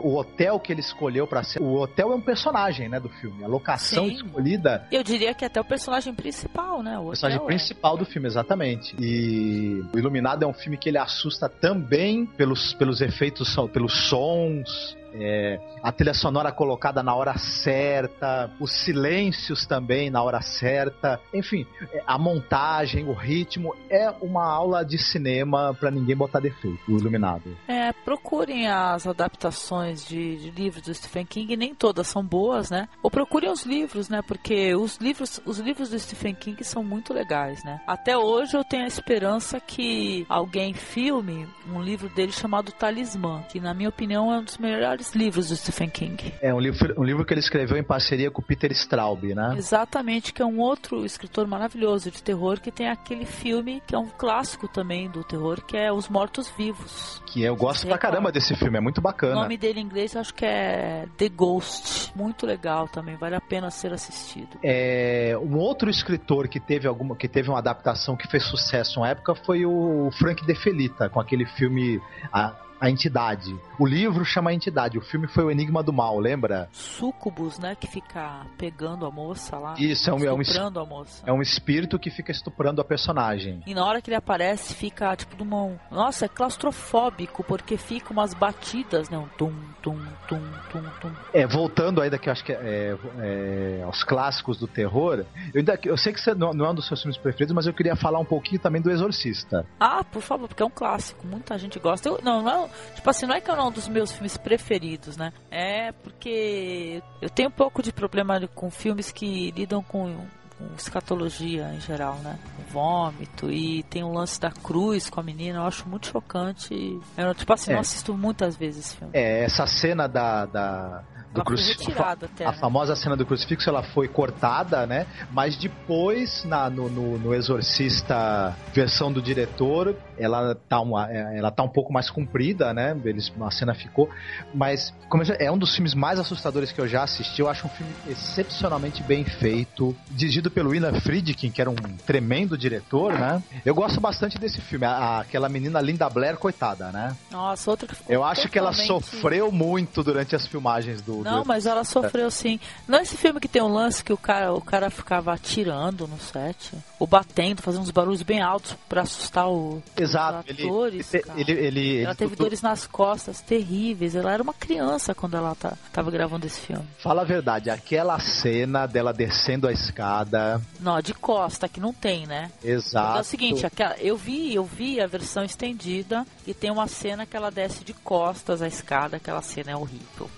[0.00, 1.60] o hotel que ele escolheu para ser.
[1.60, 3.44] O hotel é um personagem, né, do filme.
[3.44, 4.14] A locação Sim.
[4.14, 4.86] escolhida.
[4.90, 6.98] Eu diria que até o personagem principal, né?
[6.98, 7.46] O, o personagem é.
[7.46, 8.94] principal do filme, exatamente.
[8.98, 14.95] E o Iluminado é um filme que ele assusta também pelos, pelos efeitos, pelos sons,
[15.18, 21.66] é, a trilha sonora colocada na hora certa, os silêncios também na hora certa, enfim,
[21.92, 26.98] é, a montagem, o ritmo é uma aula de cinema para ninguém botar defeito, o
[26.98, 27.56] Iluminado.
[27.68, 32.88] É, procurem as adaptações de, de, livros do Stephen King, nem todas são boas, né?
[33.02, 34.22] Ou procurem os livros, né?
[34.22, 37.80] Porque os livros, os livros do Stephen King são muito legais, né?
[37.86, 43.60] Até hoje eu tenho a esperança que alguém filme um livro dele chamado Talismã, que
[43.60, 46.34] na minha opinião é um dos melhores livros do Stephen King.
[46.40, 49.54] É um livro, um livro que ele escreveu em parceria com Peter Straub, né?
[49.56, 53.98] Exatamente, que é um outro escritor maravilhoso de terror que tem aquele filme que é
[53.98, 57.22] um clássico também do terror, que é Os Mortos Vivos.
[57.26, 59.36] Que eu gosto pra caramba desse filme, é muito bacana.
[59.36, 62.12] O nome dele em inglês eu acho que é The Ghost.
[62.14, 64.58] Muito legal também, vale a pena ser assistido.
[64.62, 69.08] É, um outro escritor que teve alguma que teve uma adaptação que fez sucesso na
[69.08, 72.00] época foi o Frank De Felita, com aquele filme
[72.32, 73.58] a, A Entidade.
[73.78, 76.68] O livro chama A Entidade, o filme foi O Enigma do Mal, lembra?
[76.72, 77.74] Sucubus, né?
[77.74, 79.74] Que fica pegando a moça lá.
[79.78, 81.22] Isso, é um, é um, estuprando a moça.
[81.26, 83.62] é um espírito que fica estuprando a personagem.
[83.66, 85.78] E na hora que ele aparece, fica tipo de uma.
[85.90, 89.18] Nossa, é claustrofóbico, porque fica umas batidas, né?
[89.18, 89.52] Um tum,
[89.82, 89.98] tum,
[90.28, 91.12] tum, tum, tum.
[91.32, 95.24] É, voltando ainda que eu acho que é, é, aos clássicos do terror,
[95.54, 97.66] eu, ainda, eu sei que você não, não é um dos seus filmes preferidos, mas
[97.66, 99.66] eu queria falar um pouquinho também do Exorcista.
[99.80, 102.08] Ah, por favor, porque é um clássico, muita gente gosta.
[102.08, 105.16] Eu, não, não é, tipo assim, não é que é um dos meus filmes preferidos,
[105.16, 105.32] né?
[105.50, 110.14] É porque eu tenho um pouco de problema com filmes que lidam com,
[110.58, 112.38] com escatologia em geral, né?
[112.70, 116.74] Vômito e tem um lance da cruz com a menina, eu acho muito chocante.
[117.16, 117.74] Eu, tipo assim, É.
[117.74, 119.12] não assisto muitas vezes esse filme.
[119.14, 120.46] É, essa cena da.
[120.46, 121.04] da
[121.36, 122.58] do Ela foi retirada até, A né?
[122.58, 125.06] famosa cena do crucifixo ela foi cortada, né?
[125.30, 131.50] Mas depois, na, no, no, no Exorcista, versão do diretor, ela tá, uma, é, ela
[131.50, 132.96] tá um pouco mais comprida, né?
[133.04, 134.08] Eles, a cena ficou.
[134.54, 137.40] Mas como já- é um dos filmes mais assustadores que eu já assisti.
[137.40, 139.94] Eu acho um filme excepcionalmente bem feito.
[140.10, 141.74] Dirigido pelo William Friedkin, que era um
[142.06, 143.42] tremendo diretor, né?
[143.64, 144.84] Eu gosto bastante desse filme.
[144.86, 147.16] A- aquela menina Linda Blair, coitada, né?
[147.30, 151.22] Nossa, outra que ficou Eu acho que ela sofreu muito durante as filmagens do.
[151.30, 152.58] Não, mas ela sofreu sim.
[152.86, 156.06] Não é esse filme que tem um lance que o cara, o cara ficava atirando
[156.06, 160.40] no set, ou batendo, fazendo uns barulhos bem altos pra assustar o, Exato.
[160.40, 161.14] os Ele, atores.
[161.14, 161.40] ele, cara.
[161.40, 164.14] ele, ele- ela ele- teve dores nas costas terríveis.
[164.14, 166.84] Ela era uma criança quando ela tá, tava gravando esse filme.
[166.98, 170.60] Fala a verdade, aquela cena dela descendo a escada.
[170.80, 172.50] Não, de costa, que não tem, né?
[172.62, 173.18] Exato.
[173.18, 177.26] É o seguinte, aquela, eu vi, eu vi a versão estendida e tem uma cena
[177.26, 180.30] que ela desce de costas a escada, aquela cena é horrível.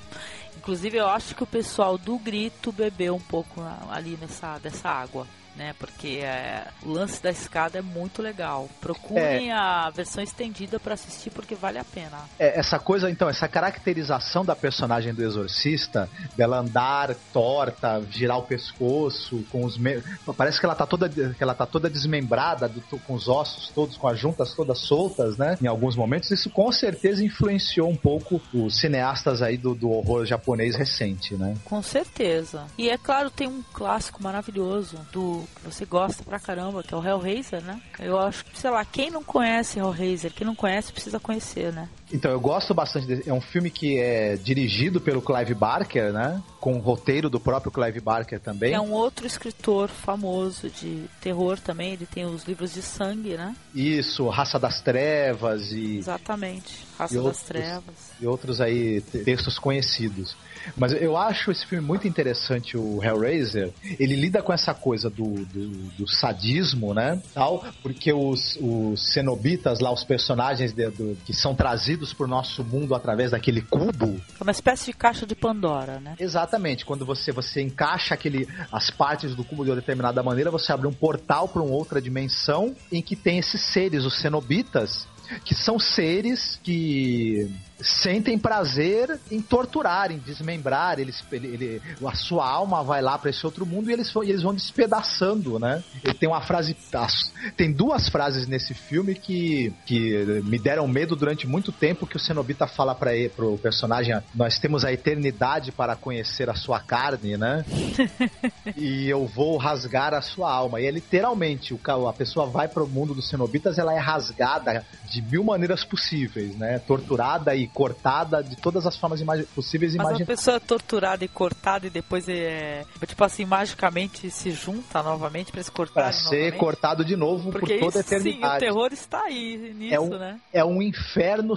[0.68, 5.26] Inclusive eu acho que o pessoal do grito bebeu um pouco ali nessa dessa água.
[5.58, 8.68] Né, porque é, o lance da escada é muito legal.
[8.80, 12.16] Procurem a versão estendida para assistir porque vale a pena.
[12.38, 18.42] É, essa coisa, então, essa caracterização da personagem do exorcista, dela andar torta, girar o
[18.42, 20.00] pescoço, com os me...
[20.36, 23.96] parece que ela tá toda que ela tá toda desmembrada, do- com os ossos todos,
[23.96, 25.58] com as juntas todas soltas, né?
[25.60, 30.24] Em alguns momentos, isso com certeza influenciou um pouco os cineastas aí do, do horror
[30.24, 31.56] japonês recente, né?
[31.64, 32.66] Com certeza.
[32.78, 36.96] E é claro, tem um clássico maravilhoso do que você gosta pra caramba, que é
[36.96, 37.80] o Hellraiser, né?
[37.98, 41.88] Eu acho que, sei lá, quem não conhece Hellraiser, quem não conhece precisa conhecer, né?
[42.12, 43.28] Então, eu gosto bastante desse.
[43.28, 46.42] É um filme que é dirigido pelo Clive Barker, né?
[46.58, 48.72] Com o roteiro do próprio Clive Barker também.
[48.72, 53.54] É um outro escritor famoso de terror também, ele tem os livros de sangue, né?
[53.74, 56.86] Isso, Raça das Trevas e, Exatamente.
[56.98, 57.94] Raça E das outros- Trevas.
[58.20, 60.34] e outros aí te- textos conhecidos.
[60.76, 63.70] Mas eu acho esse filme muito interessante, o Hellraiser.
[63.98, 65.68] Ele lida com essa coisa do, do,
[65.98, 67.20] do sadismo, né?
[67.34, 72.64] Tal, porque os, os cenobitas lá, os personagens de- do- que são trazidos pro nosso
[72.64, 76.14] mundo através daquele cubo, É uma espécie de caixa de Pandora, né?
[76.18, 80.72] Exatamente, quando você, você encaixa aquele, as partes do cubo de uma determinada maneira, você
[80.72, 85.06] abre um portal para uma outra dimensão em que tem esses seres, os cenobitas,
[85.44, 87.50] que são seres que
[87.80, 93.30] sentem prazer em torturar, em desmembrar, eles, ele, ele- a sua alma vai lá para
[93.30, 95.82] esse outro mundo e eles, vão- e eles vão despedaçando, né?
[96.02, 101.14] Ele tem uma frase, as- tem duas frases nesse filme que, que me deram medo
[101.14, 105.94] durante muito tempo que o Cenobita fala para pro personagem, nós temos a eternidade para
[105.94, 107.64] conhecer a sua carne, né?
[108.76, 110.80] e eu vou rasgar a sua alma.
[110.80, 115.22] E é literalmente, o, a pessoa vai pro mundo dos cenobitas, ela é rasgada de
[115.22, 116.78] mil maneiras possíveis, né?
[116.80, 120.38] Torturada e cortada de todas as formas imagi- possíveis Mas imagináveis.
[120.38, 122.84] pessoa é torturada e cortada e depois é.
[123.06, 125.94] Tipo assim, magicamente se junta novamente pra se cortar.
[126.02, 126.58] Pra ser novamente.
[126.58, 128.58] cortado de novo Porque por toda a isso, sim, o eternidade.
[128.60, 130.38] terror está aí nisso, É um- né?
[130.52, 131.56] é um inferno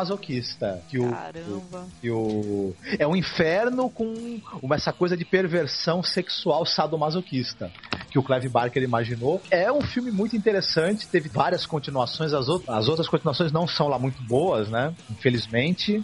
[0.00, 0.82] sadomasoquista.
[0.88, 1.86] Que o, Caramba.
[2.00, 7.70] que o, é um inferno com uma, essa coisa de perversão sexual sadomasoquista
[8.10, 9.40] que o Clive Barker imaginou.
[9.50, 13.86] É um filme muito interessante, teve várias continuações, as, out- as outras continuações não são
[13.88, 14.92] lá muito boas, né?
[15.10, 15.49] Infelizmente.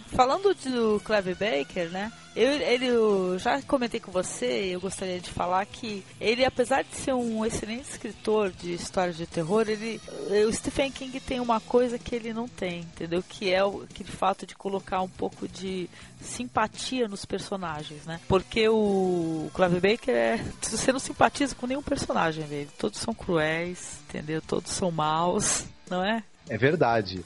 [0.07, 2.11] Falando do Clive Baker, né?
[2.35, 6.95] Eu, ele, eu já comentei com você, eu gostaria de falar que ele, apesar de
[6.95, 9.99] ser um excelente escritor de histórias de terror, ele,
[10.47, 13.23] o Stephen King tem uma coisa que ele não tem, entendeu?
[13.27, 15.89] Que é o aquele fato de colocar um pouco de
[16.21, 18.19] simpatia nos personagens, né?
[18.27, 23.99] Porque o Clive Baker é, você não simpatiza com nenhum personagem dele, todos são cruéis,
[24.07, 24.43] entendeu?
[24.43, 26.21] Todos são maus, não é?
[26.49, 27.23] É verdade.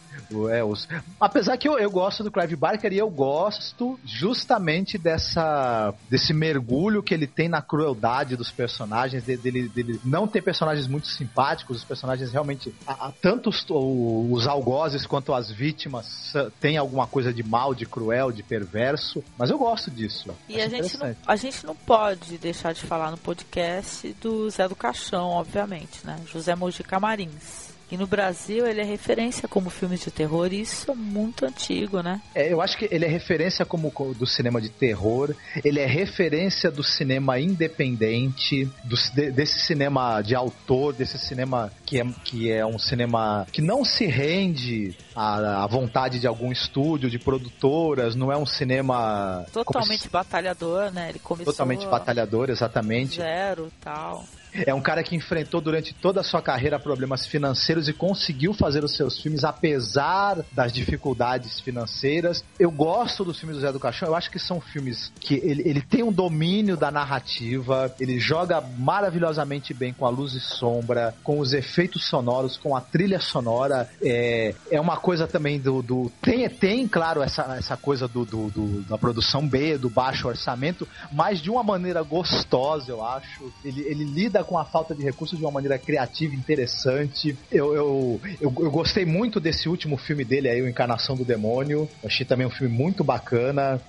[0.51, 0.87] É, os...
[1.19, 7.03] Apesar que eu, eu gosto do Clive Barker e eu gosto justamente dessa desse mergulho
[7.03, 11.83] que ele tem na crueldade dos personagens, dele, dele não ter personagens muito simpáticos, os
[11.83, 17.43] personagens realmente, a, a, tanto os, os algozes quanto as vítimas têm alguma coisa de
[17.43, 20.33] mal, de cruel, de perverso, mas eu gosto disso.
[20.47, 24.67] E a gente, não, a gente não pode deixar de falar no podcast do Zé
[24.67, 26.19] do Caixão, obviamente, né?
[26.25, 27.70] José Mojica Marins.
[27.91, 32.01] E no Brasil ele é referência como filme de terror, e isso é muito antigo,
[32.01, 32.21] né?
[32.33, 36.71] É, eu acho que ele é referência como do cinema de terror, ele é referência
[36.71, 38.95] do cinema independente, do,
[39.33, 44.05] desse cinema de autor, desse cinema que é, que é um cinema que não se
[44.05, 49.45] rende à, à vontade de algum estúdio, de produtoras, não é um cinema...
[49.51, 51.09] Totalmente batalhador, né?
[51.09, 51.51] Ele começou...
[51.51, 53.17] Totalmente batalhador, exatamente.
[53.17, 54.23] Zero, tal.
[54.53, 58.83] É um cara que enfrentou durante toda a sua carreira problemas financeiros e conseguiu fazer
[58.83, 62.43] os seus filmes apesar das dificuldades financeiras.
[62.59, 65.67] Eu gosto dos filmes do Zé do Caixão, eu acho que são filmes que ele,
[65.67, 71.15] ele tem um domínio da narrativa, ele joga maravilhosamente bem com a luz e sombra,
[71.23, 73.89] com os efeitos sonoros, com a trilha sonora.
[74.01, 75.81] É, é uma coisa também do.
[75.81, 80.27] do tem, tem, claro, essa, essa coisa do, do, do da produção B, do baixo
[80.27, 83.51] orçamento, mas de uma maneira gostosa, eu acho.
[83.63, 87.37] Ele, ele lida lida com a falta de recursos de uma maneira criativa, interessante.
[87.51, 91.87] Eu, eu, eu, eu, gostei muito desse último filme dele aí, o Encarnação do Demônio.
[92.03, 93.79] Achei também um filme muito bacana.